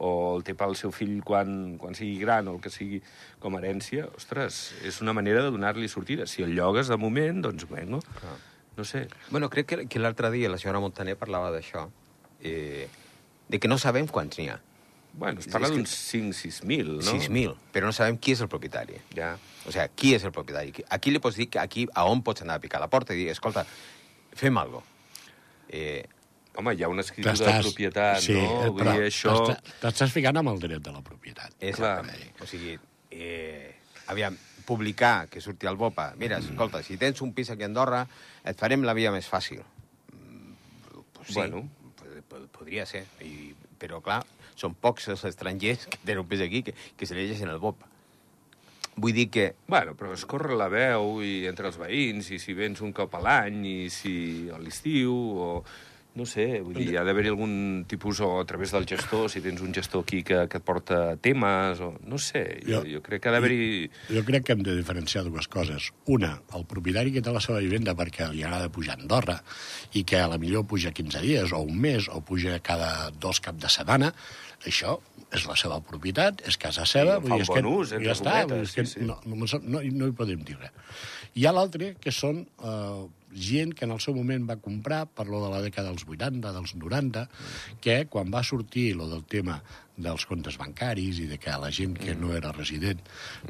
o 0.00 0.10
el 0.34 0.44
té 0.46 0.54
pel 0.56 0.74
seu 0.80 0.92
fill 0.96 1.18
quan, 1.26 1.76
quan 1.80 1.96
sigui 1.96 2.16
gran, 2.22 2.48
o 2.48 2.56
el 2.56 2.62
que 2.64 2.72
sigui 2.72 3.02
com 3.42 3.56
a 3.56 3.60
herència, 3.60 4.06
ostres, 4.16 4.62
és 4.86 5.00
una 5.04 5.12
manera 5.16 5.44
de 5.44 5.52
donar-li 5.52 5.90
sortida. 5.92 6.26
Si 6.26 6.44
el 6.46 6.54
llogues 6.56 6.88
de 6.88 6.96
moment, 7.00 7.42
doncs, 7.44 7.68
bueno, 7.68 8.00
ah. 8.24 8.36
no 8.78 8.86
sé. 8.88 9.06
Bueno, 9.28 9.50
crec 9.52 9.68
que, 9.68 9.84
que 9.92 10.02
l'altre 10.02 10.32
dia 10.32 10.48
la 10.48 10.58
senyora 10.60 10.80
Montaner 10.80 11.18
parlava 11.20 11.52
d'això, 11.52 11.84
eh, 12.40 12.88
de 13.50 13.60
que 13.60 13.68
no 13.68 13.76
sabem 13.78 14.08
quants 14.08 14.40
n'hi 14.40 14.48
ha. 14.48 14.58
Bueno, 15.12 15.42
es 15.42 15.48
parla 15.50 15.68
d'uns 15.68 15.90
5-6 15.90 16.62
mil, 16.70 16.94
no? 17.00 17.10
6 17.10 17.28
mil, 17.34 17.56
però 17.74 17.88
no 17.90 17.92
sabem 17.92 18.16
qui 18.22 18.32
és 18.36 18.40
el 18.44 18.48
propietari. 18.48 19.00
Ja. 19.16 19.34
O 19.66 19.74
sigui, 19.74 19.88
qui 19.98 20.14
és 20.16 20.24
el 20.24 20.32
propietari? 20.32 20.72
Aquí 20.96 21.12
li 21.12 21.20
pots 21.20 21.36
dir 21.36 21.50
que 21.50 21.60
aquí 21.60 21.88
a 21.92 22.06
on 22.08 22.22
pots 22.24 22.46
anar 22.46 22.56
a 22.56 22.62
picar 22.62 22.80
la 22.80 22.88
porta 22.88 23.12
i 23.12 23.18
dir, 23.24 23.28
escolta, 23.34 23.66
fem 24.38 24.56
algo. 24.62 24.84
Eh, 25.68 26.06
Home, 26.58 26.74
hi 26.74 26.82
ha 26.82 26.88
una 26.90 27.04
escritura 27.04 27.34
de 27.38 27.58
propietat, 27.62 28.22
sí, 28.24 28.34
no? 28.34 28.72
Vull 28.74 28.88
dir, 28.90 29.08
això... 29.08 29.34
T'estàs 29.80 30.12
ficant 30.12 30.40
amb 30.40 30.50
el 30.52 30.58
dret 30.62 30.82
de 30.82 30.92
la 30.92 31.02
propietat. 31.06 31.54
Exactament. 31.62 32.40
O 32.42 32.48
sigui, 32.50 32.74
eh, 33.14 33.76
aviam, 34.10 34.36
publicar 34.70 35.28
que 35.30 35.40
surti 35.40 35.66
al 35.66 35.76
BOPA, 35.76 36.12
mira, 36.20 36.38
escolta, 36.38 36.82
si 36.86 36.98
tens 37.00 37.22
un 37.24 37.32
pis 37.34 37.50
aquí 37.50 37.64
a 37.66 37.70
Andorra, 37.70 38.04
et 38.46 38.58
farem 38.58 38.84
la 38.86 38.94
via 38.94 39.10
més 39.14 39.26
fàcil. 39.30 39.62
Mm, 40.14 40.52
pues 41.16 41.32
sí, 41.32 41.38
bueno. 41.38 41.68
podria 42.54 42.84
ser, 42.86 43.06
I, 43.26 43.50
però 43.80 43.98
clar, 44.04 44.20
són 44.54 44.76
pocs 44.78 45.08
els 45.10 45.24
estrangers 45.26 45.86
que 45.90 45.98
tenen 46.04 46.22
un 46.22 46.28
pis 46.30 46.42
aquí 46.44 46.62
que, 46.66 46.74
que 46.96 47.08
se 47.08 47.16
llegeixen 47.18 47.50
el 47.50 47.58
BOP. 47.62 47.86
Vull 49.00 49.14
dir 49.16 49.28
que... 49.32 49.46
Bueno, 49.70 49.94
però 49.96 50.12
es 50.12 50.26
corre 50.28 50.58
la 50.58 50.68
veu 50.68 51.22
i 51.24 51.46
entre 51.48 51.70
els 51.70 51.78
veïns, 51.80 52.30
i 52.34 52.38
si 52.42 52.54
vens 52.54 52.82
un 52.84 52.92
cop 52.92 53.14
a 53.16 53.22
l'any, 53.24 53.62
i 53.64 53.90
si 53.90 54.14
a 54.52 54.58
l'estiu, 54.60 55.14
o 55.14 55.50
no 56.18 56.26
sé, 56.26 56.44
vull 56.64 56.74
dir, 56.74 56.96
ha 56.98 57.04
d'haver-hi 57.06 57.30
algun 57.30 57.52
tipus, 57.88 58.20
o 58.24 58.32
a 58.40 58.46
través 58.48 58.72
del 58.74 58.86
gestor, 58.88 59.28
si 59.30 59.42
tens 59.44 59.62
un 59.62 59.74
gestor 59.74 60.02
aquí 60.02 60.22
que, 60.26 60.42
que 60.50 60.58
et 60.58 60.66
porta 60.66 61.00
temes, 61.22 61.82
o 61.84 61.92
no 62.10 62.18
sé, 62.18 62.42
jo, 62.66 62.82
jo, 62.88 63.02
crec 63.06 63.22
que 63.22 63.30
ha 63.30 63.34
d'haver-hi... 63.36 63.68
Jo, 64.08 64.18
jo 64.18 64.24
crec 64.26 64.48
que 64.48 64.56
hem 64.56 64.64
de 64.66 64.74
diferenciar 64.78 65.24
dues 65.28 65.46
coses. 65.50 65.90
Una, 66.10 66.32
el 66.58 66.66
propietari 66.70 67.14
que 67.14 67.22
té 67.22 67.34
la 67.34 67.42
seva 67.44 67.62
vivenda 67.62 67.94
perquè 67.98 68.30
li 68.32 68.42
agrada 68.46 68.72
pujar 68.74 68.96
a 68.96 69.00
Andorra 69.00 69.38
i 69.94 70.04
que 70.04 70.18
a 70.18 70.28
la 70.30 70.40
millor 70.42 70.66
puja 70.70 70.94
15 70.96 71.22
dies 71.24 71.54
o 71.54 71.62
un 71.62 71.78
mes 71.80 72.10
o 72.10 72.22
puja 72.26 72.58
cada 72.64 73.10
dos 73.14 73.40
cap 73.44 73.60
de 73.60 73.70
setmana, 73.70 74.10
això 74.66 74.98
és 75.30 75.46
la 75.46 75.54
seva 75.56 75.78
propietat, 75.86 76.42
és 76.48 76.58
casa 76.58 76.84
seva, 76.88 77.16
sí, 77.16 77.22
vull 77.24 77.38
dir, 77.38 77.46
és 77.46 77.54
que 77.54 77.62
ús, 77.70 77.94
ja 77.94 78.14
està, 78.16 78.36
cometes, 78.42 78.74
sí, 78.74 78.86
sí. 78.96 79.06
No, 79.06 79.20
no, 79.30 79.46
no, 79.46 79.80
no 79.80 80.10
hi 80.10 80.14
podem 80.16 80.42
dir 80.46 80.58
res. 80.58 80.74
Hi 81.38 81.46
ha 81.46 81.54
l'altre, 81.54 81.92
que 82.02 82.10
són 82.10 82.42
eh, 82.42 83.04
gent 83.32 83.74
que 83.74 83.86
en 83.86 83.94
el 83.94 84.00
seu 84.02 84.16
moment 84.16 84.48
va 84.48 84.58
comprar, 84.62 85.04
parlo 85.06 85.42
de 85.44 85.52
la 85.52 85.62
dècada 85.64 85.92
dels 85.92 86.06
80, 86.08 86.52
dels 86.56 86.74
90, 86.74 87.28
que 87.80 88.02
quan 88.10 88.32
va 88.32 88.42
sortir 88.46 88.94
lo 88.96 89.08
del 89.10 89.24
tema 89.24 89.60
dels 90.00 90.24
comptes 90.28 90.56
bancaris 90.56 91.20
i 91.20 91.26
de 91.28 91.38
que 91.40 91.52
la 91.60 91.70
gent 91.74 91.96
que 91.98 92.14
no 92.16 92.32
era 92.36 92.52
resident 92.56 93.00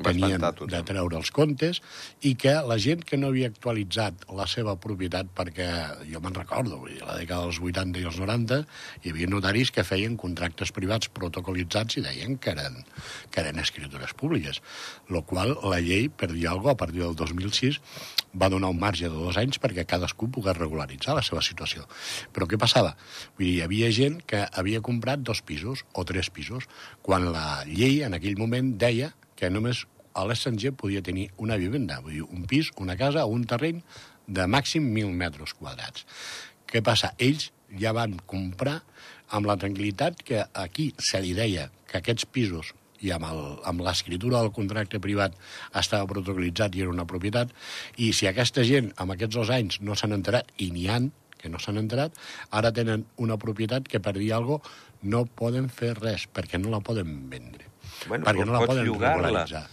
tenien 0.02 0.42
de 0.42 0.80
treure 0.86 1.18
els 1.20 1.30
comptes 1.34 1.80
i 2.26 2.34
que 2.40 2.56
la 2.66 2.78
gent 2.82 3.04
que 3.06 3.18
no 3.20 3.30
havia 3.30 3.50
actualitzat 3.52 4.26
la 4.36 4.46
seva 4.50 4.76
propietat 4.82 5.30
perquè 5.36 5.68
jo 6.10 6.22
me'n 6.22 6.36
recordo, 6.36 6.80
vull 6.82 6.94
dir, 6.94 7.02
a 7.04 7.12
la 7.12 7.18
dècada 7.20 7.46
dels 7.46 7.60
80 7.70 8.02
i 8.02 8.08
els 8.10 8.20
90 8.22 8.60
hi 9.04 9.14
havia 9.14 9.30
notaris 9.30 9.70
que 9.74 9.86
feien 9.86 10.18
contractes 10.20 10.74
privats 10.76 11.12
protocolitzats 11.14 12.00
i 12.00 12.04
deien 12.06 12.38
que 12.38 12.54
eren, 12.56 12.80
que 13.30 13.44
eren 13.44 13.62
escritures 13.62 14.14
públiques, 14.18 14.60
lo 15.08 15.22
qual 15.22 15.56
la 15.62 15.80
llei, 15.80 16.08
per 16.08 16.32
dir 16.32 16.48
alguna 16.48 16.58
cosa, 16.60 16.68
a 16.70 16.80
partir 16.80 17.00
del 17.02 17.16
2006 17.16 17.80
va 18.34 18.48
donar 18.48 18.70
un 18.70 18.78
marge 18.78 19.08
de 19.08 19.14
dos 19.14 19.38
anys 19.40 19.58
perquè 19.62 19.84
cadascú 19.88 20.28
pogués 20.30 20.58
regularitzar 20.58 21.16
la 21.16 21.24
seva 21.26 21.42
situació. 21.42 21.86
Però 22.34 22.46
què 22.46 22.58
passava? 22.60 22.94
Vull 23.38 23.46
dir, 23.46 23.54
hi 23.56 23.64
havia 23.66 23.90
gent 23.94 24.20
que 24.26 24.44
havia 24.46 24.82
comprat 24.84 25.24
dos 25.26 25.42
pisos 25.42 25.84
o 25.92 26.04
tres 26.06 26.30
pisos, 26.30 26.68
quan 27.02 27.30
la 27.34 27.62
llei 27.66 28.02
en 28.06 28.14
aquell 28.14 28.38
moment 28.38 28.76
deia 28.78 29.12
que 29.36 29.50
només 29.50 29.86
a 30.14 30.26
l'estranger 30.26 30.72
podia 30.76 31.02
tenir 31.02 31.30
una 31.38 31.56
vivenda, 31.56 32.00
vull 32.04 32.18
dir, 32.18 32.26
un 32.26 32.46
pis, 32.50 32.70
una 32.76 32.96
casa 32.98 33.24
o 33.24 33.34
un 33.34 33.46
terreny 33.46 33.80
de 34.26 34.46
màxim 34.46 34.90
1.000 34.94 35.14
metres 35.16 35.54
quadrats. 35.58 36.06
Què 36.70 36.82
passa? 36.86 37.14
Ells 37.18 37.50
ja 37.78 37.94
van 37.94 38.16
comprar 38.30 38.80
amb 39.30 39.46
la 39.46 39.56
tranquil·litat 39.58 40.22
que 40.26 40.44
aquí 40.54 40.90
se 40.98 41.20
li 41.22 41.34
deia 41.34 41.68
que 41.90 41.98
aquests 41.98 42.26
pisos 42.26 42.74
i 43.00 43.12
amb 43.14 43.80
l'escriptura 43.84 44.42
del 44.42 44.52
contracte 44.56 45.00
privat 45.00 45.36
estava 45.76 46.08
protocolitzat 46.10 46.76
i 46.76 46.84
era 46.84 46.92
una 46.92 47.06
propietat, 47.08 47.54
i 47.96 48.12
si 48.16 48.28
aquesta 48.30 48.64
gent 48.66 48.92
amb 48.96 49.16
aquests 49.16 49.38
dos 49.40 49.50
anys 49.54 49.80
no 49.80 49.96
s'han 49.96 50.16
enterat, 50.16 50.52
i 50.58 50.70
n'hi 50.74 50.86
han 50.90 51.10
que 51.40 51.48
no 51.48 51.58
s'han 51.58 51.80
enterat, 51.80 52.12
ara 52.52 52.72
tenen 52.76 53.06
una 53.16 53.38
propietat 53.40 53.88
que 53.88 54.00
per 54.04 54.12
dir 54.18 54.34
alguna 54.36 54.60
cosa 54.60 54.88
no 55.02 55.24
poden 55.24 55.70
fer 55.72 55.94
res, 55.96 56.26
perquè 56.28 56.60
no 56.60 56.68
la 56.68 56.82
poden 56.84 57.14
vendre. 57.30 57.64
Bueno, 58.06 58.26
perquè 58.26 58.44
no 58.44 58.52
la 58.52 58.66
poden 58.68 58.84
regularitzar. 58.84 59.64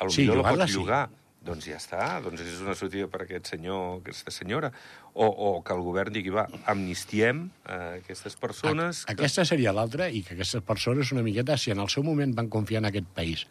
Al 0.00 0.12
sí, 0.12 0.24
la 0.24 0.40
pots 0.40 0.72
llogar. 0.72 1.04
Sí 1.12 1.25
doncs 1.46 1.68
ja 1.70 1.78
està, 1.80 2.08
doncs 2.24 2.42
és 2.44 2.60
una 2.64 2.74
sortida 2.78 3.08
per 3.12 3.22
aquest 3.24 3.52
senyor, 3.54 4.00
aquesta 4.02 4.34
senyora. 4.34 4.72
O, 5.14 5.24
o 5.24 5.50
que 5.64 5.72
el 5.72 5.80
govern 5.80 6.12
digui, 6.12 6.34
va, 6.34 6.44
amnistiem 6.68 7.46
eh, 7.64 8.02
aquestes 8.02 8.36
persones... 8.36 9.06
A, 9.06 9.14
que... 9.14 9.22
Aquesta 9.22 9.46
seria 9.48 9.72
l'altra, 9.72 10.10
i 10.12 10.20
que 10.26 10.34
aquestes 10.36 10.64
persones 10.66 11.14
una 11.14 11.24
miqueta, 11.24 11.56
si 11.56 11.72
en 11.72 11.80
el 11.80 11.88
seu 11.92 12.04
moment 12.04 12.34
van 12.36 12.52
confiar 12.52 12.82
en 12.84 12.90
aquest 12.90 13.08
país 13.16 13.46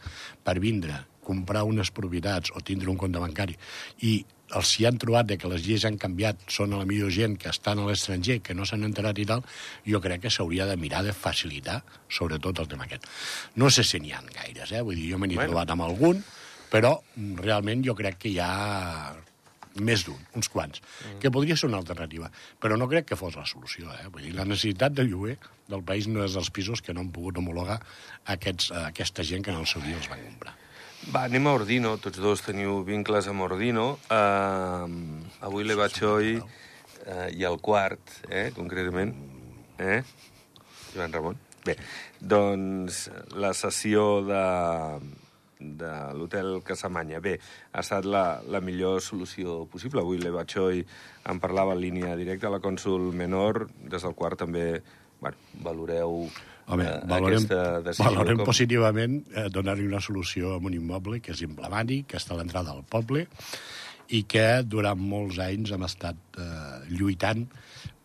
per 0.45 0.59
vindre, 0.61 1.01
comprar 1.25 1.65
unes 1.65 1.89
propietats 1.89 2.53
o 2.53 2.61
tindre 2.61 2.91
un 2.93 2.99
compte 3.01 3.21
bancari, 3.23 3.57
i 4.05 4.19
els 4.53 4.75
si 4.75 4.85
han 4.85 4.99
trobat 5.01 5.25
de 5.31 5.39
que 5.41 5.49
les 5.49 5.65
lleis 5.65 5.85
han 5.87 5.97
canviat, 5.97 6.45
són 6.53 6.75
a 6.75 6.81
la 6.83 6.85
millor 6.85 7.09
gent 7.13 7.33
que 7.41 7.49
estan 7.49 7.81
a 7.81 7.87
l'estranger, 7.89 8.39
que 8.45 8.53
no 8.53 8.67
s'han 8.67 8.85
enterat 8.85 9.17
i 9.19 9.25
tal, 9.25 9.41
jo 9.89 10.01
crec 10.03 10.25
que 10.25 10.33
s'hauria 10.33 10.67
de 10.69 10.77
mirar 10.77 11.01
de 11.07 11.15
facilitar, 11.17 11.81
sobretot 12.09 12.61
el 12.61 12.69
tema 12.69 12.85
aquest. 12.85 13.09
No 13.57 13.71
sé 13.73 13.83
si 13.83 13.99
n'hi 13.99 14.13
ha 14.13 14.21
gaires, 14.27 14.71
eh? 14.71 14.83
Vull 14.85 15.01
dir, 15.01 15.11
jo 15.15 15.21
me 15.21 15.27
n'he 15.27 15.39
bueno. 15.39 15.55
trobat 15.55 15.73
amb 15.73 15.87
algun, 15.87 16.21
però 16.71 16.97
realment 17.41 17.83
jo 17.85 17.95
crec 17.97 18.19
que 18.23 18.33
hi 18.33 18.39
ha 18.43 19.13
més 19.75 20.05
d'un, 20.07 20.19
uns 20.39 20.47
quants, 20.51 20.79
mm. 20.79 21.19
que 21.23 21.31
podria 21.31 21.57
ser 21.59 21.67
una 21.67 21.79
alternativa. 21.81 22.29
Però 22.63 22.77
no 22.79 22.87
crec 22.91 23.09
que 23.11 23.19
fos 23.19 23.35
la 23.35 23.45
solució. 23.49 23.89
Eh? 23.91 24.07
Vull 24.11 24.29
dir, 24.29 24.35
la 24.37 24.47
necessitat 24.47 24.95
de 24.95 25.03
lloguer 25.07 25.35
del 25.67 25.83
país 25.83 26.07
no 26.07 26.23
és 26.23 26.35
dels 26.37 26.51
pisos 26.55 26.81
que 26.81 26.95
no 26.95 27.03
han 27.03 27.11
pogut 27.15 27.41
homologar 27.41 27.81
aquests, 28.31 28.71
aquesta 28.85 29.25
gent 29.27 29.43
que 29.43 29.51
en 29.51 29.59
el 29.59 29.67
seu 29.67 29.83
dia 29.83 29.97
els 29.99 30.07
van 30.11 30.23
comprar. 30.23 30.55
Va, 31.11 31.25
anem 31.25 31.47
a 31.47 31.55
Ordino. 31.57 31.95
Tots 32.01 32.21
dos 32.23 32.41
teniu 32.45 32.79
vincles 32.87 33.27
amb 33.29 33.45
Ordino. 33.45 33.87
Uh, 34.09 34.87
avui 35.45 35.67
le 35.67 35.75
vaig 35.77 35.99
oi 36.07 36.37
uh, 36.39 37.27
i 37.35 37.43
el 37.45 37.59
quart, 37.61 38.21
eh, 38.29 38.47
concretament. 38.55 39.11
Eh? 39.77 39.99
Joan 40.95 41.13
Ramon. 41.13 41.37
Bé, 41.65 41.75
doncs 42.21 43.07
la 43.41 43.51
sessió 43.57 44.21
de, 44.25 44.41
de 45.59 45.91
l'hotel 46.17 46.59
Casamanya. 46.65 47.21
Bé, 47.23 47.37
ha 47.71 47.83
estat 47.83 48.07
la, 48.09 48.41
la 48.51 48.61
millor 48.63 49.01
solució 49.03 49.63
possible. 49.71 50.03
Avui 50.03 50.19
l'Eva 50.21 50.45
Choi 50.49 50.83
en 51.31 51.39
parlava 51.43 51.75
en 51.75 51.81
línia 51.83 52.15
directa 52.19 52.49
a 52.49 52.55
la 52.57 52.61
cònsul 52.63 53.11
menor, 53.15 53.65
des 53.83 54.03
del 54.03 54.15
quart 54.17 54.43
també 54.43 54.67
bueno, 55.21 55.37
valoreu 55.63 56.25
Home, 56.67 56.85
eh, 56.85 56.99
valorem, 57.05 57.43
aquesta 57.45 57.81
decisió. 57.85 58.09
valorem 58.09 58.39
com... 58.41 58.49
positivament 58.49 59.19
eh, 59.31 59.47
donar-li 59.53 59.85
una 59.85 60.01
solució 60.01 60.55
a 60.55 60.57
un 60.57 60.73
immoble 60.73 61.21
que 61.21 61.35
és 61.35 61.43
emblemàtic, 61.45 62.07
que 62.09 62.17
està 62.17 62.33
a 62.33 62.39
l'entrada 62.39 62.73
del 62.73 62.85
poble 62.89 63.27
i 64.13 64.23
que 64.29 64.61
durant 64.65 64.99
molts 65.01 65.39
anys 65.41 65.73
hem 65.73 65.85
estat 65.85 66.41
eh, 66.41 66.79
lluitant 66.89 67.45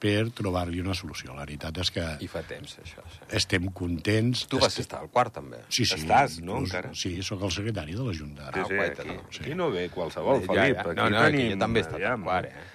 per 0.01 0.31
trobar-li 0.33 0.81
una 0.81 0.95
solució. 0.97 1.35
La 1.37 1.45
veritat 1.45 1.77
és 1.83 1.91
que 1.93 2.05
I 2.25 2.29
fa 2.33 2.41
temps, 2.49 2.79
això. 2.81 3.05
Sí. 3.13 3.21
estem 3.37 3.67
contents... 3.77 4.47
Tu 4.49 4.59
vas 4.63 4.79
estar 4.81 5.03
al 5.05 5.11
quart, 5.13 5.35
també. 5.37 5.61
Sí, 5.69 5.85
sí. 5.85 5.99
Estàs, 6.01 6.39
no, 6.41 6.57
inclús- 6.59 6.71
encara? 6.73 6.91
Sí, 6.97 7.15
sóc 7.27 7.43
el 7.45 7.53
secretari 7.53 7.95
de 7.99 8.07
la 8.09 8.15
Junta. 8.17 8.51
Sí, 8.55 8.65
sí, 8.71 8.75
guaita, 8.81 9.03
aquí, 9.05 9.15
no? 9.19 9.27
Sí. 9.31 9.43
aquí 9.45 9.55
no 9.61 9.71
ve 9.71 9.89
qualsevol, 9.93 10.41
Ja, 10.41 10.47
Felip. 10.55 10.77
ja. 10.81 10.85
Aquí 10.89 10.97
No, 10.97 11.09
no, 11.11 11.25
tenim... 11.27 11.41
que 11.41 11.53
jo 11.55 11.59
també 11.67 11.81
he 11.81 11.87
estat 11.89 12.07
al 12.15 12.23
quart, 12.25 12.47
eh? 12.51 12.69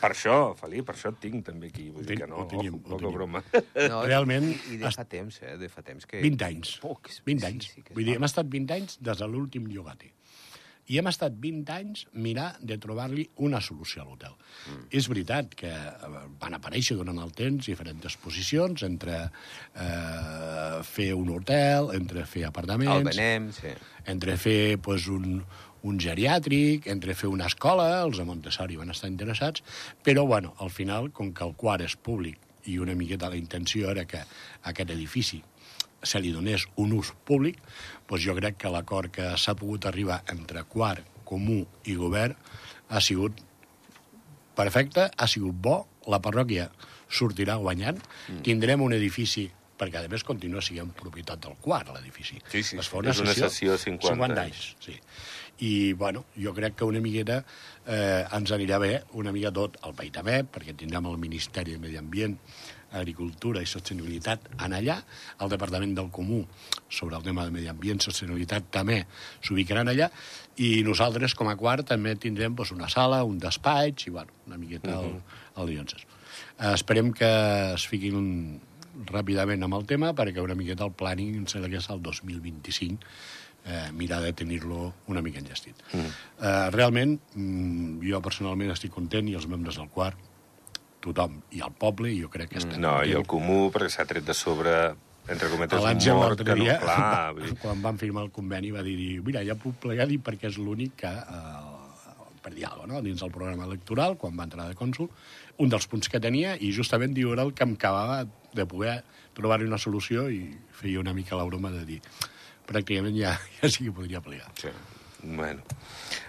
Per 0.00 0.08
això, 0.10 0.36
Felip, 0.58 0.86
per 0.88 0.94
això 0.96 1.10
et 1.12 1.18
tinc 1.22 1.44
també 1.46 1.68
aquí. 1.70 1.88
Vull 1.94 2.06
dir 2.06 2.16
que 2.18 2.26
no, 2.26 2.40
ho 2.42 2.46
tenim, 2.50 2.74
ojo, 2.78 2.82
poca 2.88 3.02
tenim. 3.02 3.14
broma. 3.18 3.42
No, 3.88 4.00
Realment, 4.08 4.48
I, 4.54 4.74
i 4.74 4.78
de 4.80 4.90
fa 4.94 5.04
temps, 5.04 5.36
eh? 5.42 5.56
De 5.60 5.68
fa 5.70 5.82
temps 5.86 6.06
que... 6.08 6.22
20 6.24 6.46
anys. 6.48 6.72
Pocs. 6.82 7.20
20 7.26 7.40
Sí, 7.44 7.46
anys. 7.52 7.68
sí 7.74 7.82
es 7.84 7.92
Vull 7.94 8.04
dir, 8.08 8.16
hem 8.18 8.26
estat 8.26 8.46
20 8.50 8.74
anys 8.74 8.96
des 9.02 9.18
de 9.22 9.28
l'últim 9.30 9.66
llogater. 9.70 10.10
I 10.88 10.98
hem 11.00 11.08
estat 11.10 11.34
20 11.36 11.72
anys 11.74 12.04
mirar 12.16 12.48
de 12.64 12.78
trobar-li 12.80 13.26
una 13.44 13.60
solució 13.64 14.02
a 14.02 14.06
l'hotel. 14.08 14.34
Mm. 14.70 14.86
És 15.00 15.08
veritat 15.12 15.52
que 15.58 15.70
eh, 15.70 16.10
van 16.40 16.56
aparèixer 16.56 16.96
durant 16.96 17.20
el 17.20 17.32
temps 17.36 17.68
diferents 17.68 18.16
posicions 18.22 18.84
entre 18.86 19.20
eh, 19.28 20.80
fer 20.88 21.12
un 21.18 21.34
hotel, 21.36 21.92
entre 21.98 22.24
fer 22.26 22.46
apartaments... 22.48 22.94
El 22.96 23.10
Benem, 23.10 23.50
sí. 23.52 23.74
entre 24.08 24.38
fer 24.40 24.78
pues, 24.80 25.10
un, 25.12 25.42
un 25.88 26.00
geriàtric, 26.00 26.88
entre 26.90 27.14
fer 27.18 27.30
una 27.32 27.46
escola, 27.52 27.90
els 28.02 28.18
de 28.18 28.26
Montessori 28.28 28.80
van 28.80 28.94
estar 28.94 29.10
interessats, 29.12 29.64
però, 30.04 30.24
bueno, 30.26 30.54
al 30.64 30.72
final, 30.74 31.12
com 31.12 31.34
que 31.36 31.44
el 31.44 31.54
quart 31.60 31.84
és 31.84 31.96
públic 31.96 32.40
i 32.68 32.78
una 32.80 32.96
miqueta 32.96 33.30
la 33.32 33.38
intenció 33.38 33.92
era 33.92 34.04
que 34.08 34.20
aquest 34.68 34.90
edifici 34.92 35.40
se 36.08 36.20
li 36.24 36.32
donés 36.32 36.64
un 36.80 36.94
ús 36.96 37.12
públic, 37.28 37.60
doncs 38.08 38.24
jo 38.24 38.36
crec 38.38 38.58
que 38.62 38.72
l'acord 38.72 39.12
que 39.12 39.34
s'ha 39.36 39.56
pogut 39.58 39.88
arribar 39.90 40.22
entre 40.32 40.64
quart, 40.68 41.04
comú 41.28 41.60
i 41.84 41.96
govern 41.98 42.36
ha 42.88 43.02
sigut 43.04 43.44
perfecte, 44.56 45.10
ha 45.12 45.28
sigut 45.28 45.54
bo, 45.54 45.82
la 46.08 46.22
parròquia 46.24 46.70
sortirà 47.08 47.58
guanyant, 47.60 48.00
mm. 48.00 48.42
tindrem 48.46 48.82
un 48.84 48.96
edifici 48.96 49.46
perquè, 49.78 50.02
a 50.02 50.10
més, 50.10 50.24
continua 50.26 50.62
sent 50.64 50.90
propietat 50.98 51.44
del 51.44 51.54
quart, 51.62 51.92
l'edifici. 51.94 52.40
Sí, 52.50 52.64
sí, 52.66 52.78
Es 52.82 52.88
fa 52.90 53.02
és 53.04 53.20
una 53.22 53.34
sessió 53.36 53.76
50 53.78 54.10
50 54.10 54.42
anys. 54.42 54.64
Sí. 54.82 54.96
I, 55.62 55.70
bueno, 55.98 56.24
jo 56.38 56.52
crec 56.54 56.76
que 56.78 56.86
una 56.86 57.02
miqueta 57.02 57.40
eh, 57.42 58.24
ens 58.34 58.52
anirà 58.54 58.80
bé, 58.82 58.92
una 59.18 59.32
mica 59.34 59.52
tot, 59.54 59.78
el 59.86 59.94
país 59.98 60.12
també, 60.14 60.40
perquè 60.46 60.74
tindrem 60.78 61.06
el 61.10 61.18
Ministeri 61.22 61.76
de 61.76 61.82
Medi 61.82 61.98
Ambient, 62.00 62.36
Agricultura 62.92 63.62
i 63.62 63.68
Sostenibilitat 63.68 64.48
en 64.64 64.76
allà, 64.76 64.98
el 65.42 65.50
Departament 65.52 65.94
del 65.96 66.10
Comú 66.14 66.44
sobre 66.88 67.16
el 67.18 67.26
tema 67.26 67.44
de 67.44 67.52
Medi 67.54 67.68
Ambient 67.68 68.00
i 68.00 68.08
Sostenibilitat 68.08 68.70
també 68.74 69.02
s'ubicaran 69.40 69.90
allà, 69.92 70.08
i 70.56 70.82
nosaltres, 70.86 71.36
com 71.38 71.50
a 71.50 71.56
quart, 71.58 71.86
també 71.92 72.16
tindrem 72.16 72.56
doncs, 72.56 72.72
una 72.74 72.88
sala, 72.92 73.24
un 73.24 73.38
despatx, 73.38 74.08
i 74.08 74.14
bueno, 74.14 74.32
una 74.46 74.58
miqueta 74.58 74.96
el, 75.00 75.20
el 75.56 75.70
Lionses. 75.70 76.06
Eh, 76.58 76.72
esperem 76.72 77.12
que 77.14 77.28
es 77.74 77.84
fiquin 77.90 78.16
un, 78.18 78.32
ràpidament 79.06 79.62
amb 79.64 79.76
el 79.78 79.86
tema, 79.86 80.12
perquè 80.16 80.42
una 80.42 80.56
miqueta 80.58 80.86
el 80.86 80.94
planning 80.96 81.36
em 81.38 81.46
sembla 81.50 81.70
que 81.70 81.78
és 81.78 81.88
el 81.92 82.00
2025, 82.02 83.10
eh, 83.68 83.90
mirar 83.92 84.20
de 84.22 84.32
tenir-lo 84.32 84.92
una 85.12 85.22
mica 85.22 85.38
enllestit. 85.38 85.76
Mm. 85.92 86.14
Eh, 86.40 86.70
realment, 86.74 87.18
mm, 87.34 88.00
jo 88.08 88.22
personalment 88.22 88.72
estic 88.72 88.92
content 88.94 89.28
i 89.28 89.34
els 89.34 89.46
membres 89.46 89.76
del 89.76 89.88
quart, 89.88 90.16
tothom, 91.08 91.38
i 91.56 91.62
el 91.64 91.74
poble, 91.78 92.10
i 92.12 92.20
jo 92.22 92.30
crec 92.32 92.52
que 92.52 92.62
estan 92.62 92.80
No, 92.82 92.98
i 93.04 93.14
el 93.16 93.26
comú, 93.28 93.68
perquè 93.74 93.90
s'ha 93.96 94.06
tret 94.08 94.26
de 94.26 94.36
sobre, 94.36 94.74
entre 95.28 95.50
cometes, 95.52 95.82
L'Àngel 95.84 96.18
mort 96.18 96.44
que 96.44 96.54
no... 96.54 96.64
dia, 96.64 96.78
Clar, 96.82 97.34
dir, 97.40 97.54
quan 97.62 97.82
van 97.84 98.00
firmar 98.00 98.26
el 98.26 98.32
conveni, 98.34 98.72
va 98.74 98.84
dir, 98.86 98.96
mira, 99.26 99.44
ja 99.46 99.58
puc 99.58 99.80
plegar 99.82 100.08
dir 100.10 100.20
perquè 100.24 100.50
és 100.52 100.58
l'únic 100.62 100.96
que, 101.04 101.12
eh, 101.12 102.16
per 102.44 102.54
dir 102.54 102.68
alguna 102.68 102.94
cosa, 102.94 102.94
no? 102.94 103.04
dins 103.06 103.24
del 103.24 103.34
programa 103.34 103.68
electoral, 103.68 104.18
quan 104.20 104.36
va 104.38 104.48
entrar 104.48 104.68
de 104.70 104.78
cònsul, 104.78 105.10
un 105.58 105.72
dels 105.72 105.88
punts 105.90 106.10
que 106.12 106.20
tenia, 106.22 106.56
i 106.60 106.72
justament 106.74 107.16
diu 107.16 107.32
era 107.34 107.46
el 107.46 107.54
que 107.54 107.66
em 107.66 107.74
acabava 107.78 108.22
de 108.54 108.68
poder 108.68 109.00
trobar-hi 109.38 109.66
una 109.68 109.78
solució 109.78 110.28
i 110.32 110.44
feia 110.80 111.00
una 111.00 111.14
mica 111.14 111.38
la 111.38 111.46
broma 111.46 111.70
de 111.74 111.84
dir 111.86 111.98
pràcticament 112.68 113.16
ja, 113.16 113.34
ja 113.58 113.70
sí 113.72 113.86
que 113.88 113.96
podria 113.96 114.20
plegar. 114.20 114.52
sí. 114.60 114.72
Bueno. 115.22 115.64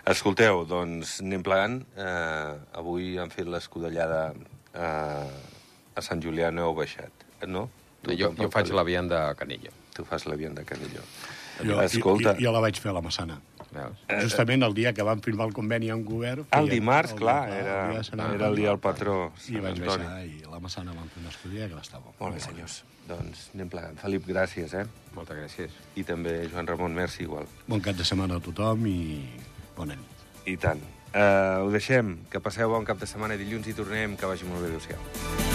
Escolteu, 0.10 0.64
doncs 0.66 1.20
anem 1.22 1.44
plegant. 1.46 1.76
Eh, 1.94 2.54
avui 2.80 3.18
han 3.22 3.30
fet 3.34 3.46
l'escudellada 3.50 4.32
a 4.74 6.02
Sant 6.02 6.22
Julià, 6.24 6.52
no 6.54 6.70
heu 6.70 6.76
baixat, 6.78 7.12
no? 7.48 7.70
Tu 8.04 8.16
Jo, 8.16 8.32
jo 8.38 8.48
faig 8.54 8.70
la 8.72 8.84
vianda 8.88 9.28
de 9.30 9.36
Canillo. 9.36 9.72
Tu 9.96 10.06
fas 10.06 10.26
la 10.26 10.36
vianda 10.40 10.62
de 10.62 10.66
Canilló. 10.68 11.02
Jo, 11.66 11.82
Escolta, 11.84 12.36
jo, 12.38 12.46
jo 12.48 12.52
la 12.56 12.62
vaig 12.64 12.78
fer 12.80 12.92
a 12.92 12.94
la 12.96 13.02
Massana. 13.04 13.42
Veus? 13.70 13.98
Justament 14.24 14.64
el 14.66 14.74
dia 14.74 14.94
que 14.98 15.04
van 15.06 15.20
firmar 15.22 15.46
el 15.50 15.54
conveni 15.54 15.90
amb 15.94 16.08
govern... 16.08 16.40
el 16.42 16.48
feien- 16.48 16.70
dimarts, 16.72 17.12
el- 17.12 17.20
clar, 17.20 17.50
el 17.50 17.58
era, 17.60 18.04
Sant 18.08 18.22
era 18.24 18.48
el 18.48 18.56
dia 18.56 18.70
del 18.72 18.80
patró, 18.80 19.18
I 19.38 19.42
Sant 19.42 19.62
vaig 19.66 19.76
Antoni. 19.82 20.06
baixar 20.08 20.24
i 20.26 20.40
a 20.48 20.54
la 20.56 20.60
Massana 20.64 20.94
van 20.96 21.10
fer 21.12 21.22
una 21.22 21.30
escudella 21.30 21.68
que 21.68 21.76
va 21.76 21.82
estar 21.82 22.00
bo. 22.02 22.14
Molt 22.20 22.34
bé, 22.34 22.40
senyors. 22.42 22.80
Doncs 23.10 23.44
anem 23.54 23.70
plegant. 23.70 24.00
Felip, 24.00 24.26
gràcies, 24.30 24.74
eh? 24.80 24.86
Moltes 25.14 25.38
gràcies. 25.38 25.76
I 25.98 26.04
també 26.08 26.48
Joan 26.50 26.66
Ramon, 26.72 26.96
merci 26.96 27.24
igual. 27.28 27.46
Bon 27.68 27.82
cap 27.82 27.96
de 28.00 28.06
setmana 28.08 28.38
a 28.40 28.44
tothom 28.48 28.88
i 28.88 28.98
bona 29.78 29.96
nit. 30.00 30.26
I 30.50 30.56
tant. 30.58 30.82
Uh, 31.10 31.66
ho 31.66 31.72
deixem. 31.74 32.18
Que 32.32 32.42
passeu 32.44 32.70
bon 32.70 32.86
cap 32.86 33.00
de 33.02 33.10
setmana. 33.10 33.38
Dilluns 33.40 33.70
hi 33.70 33.78
tornem. 33.78 34.18
Que 34.18 34.30
vagi 34.30 34.50
molt 34.50 34.66
bé. 34.66 34.74
Adéu-siau. 34.74 35.49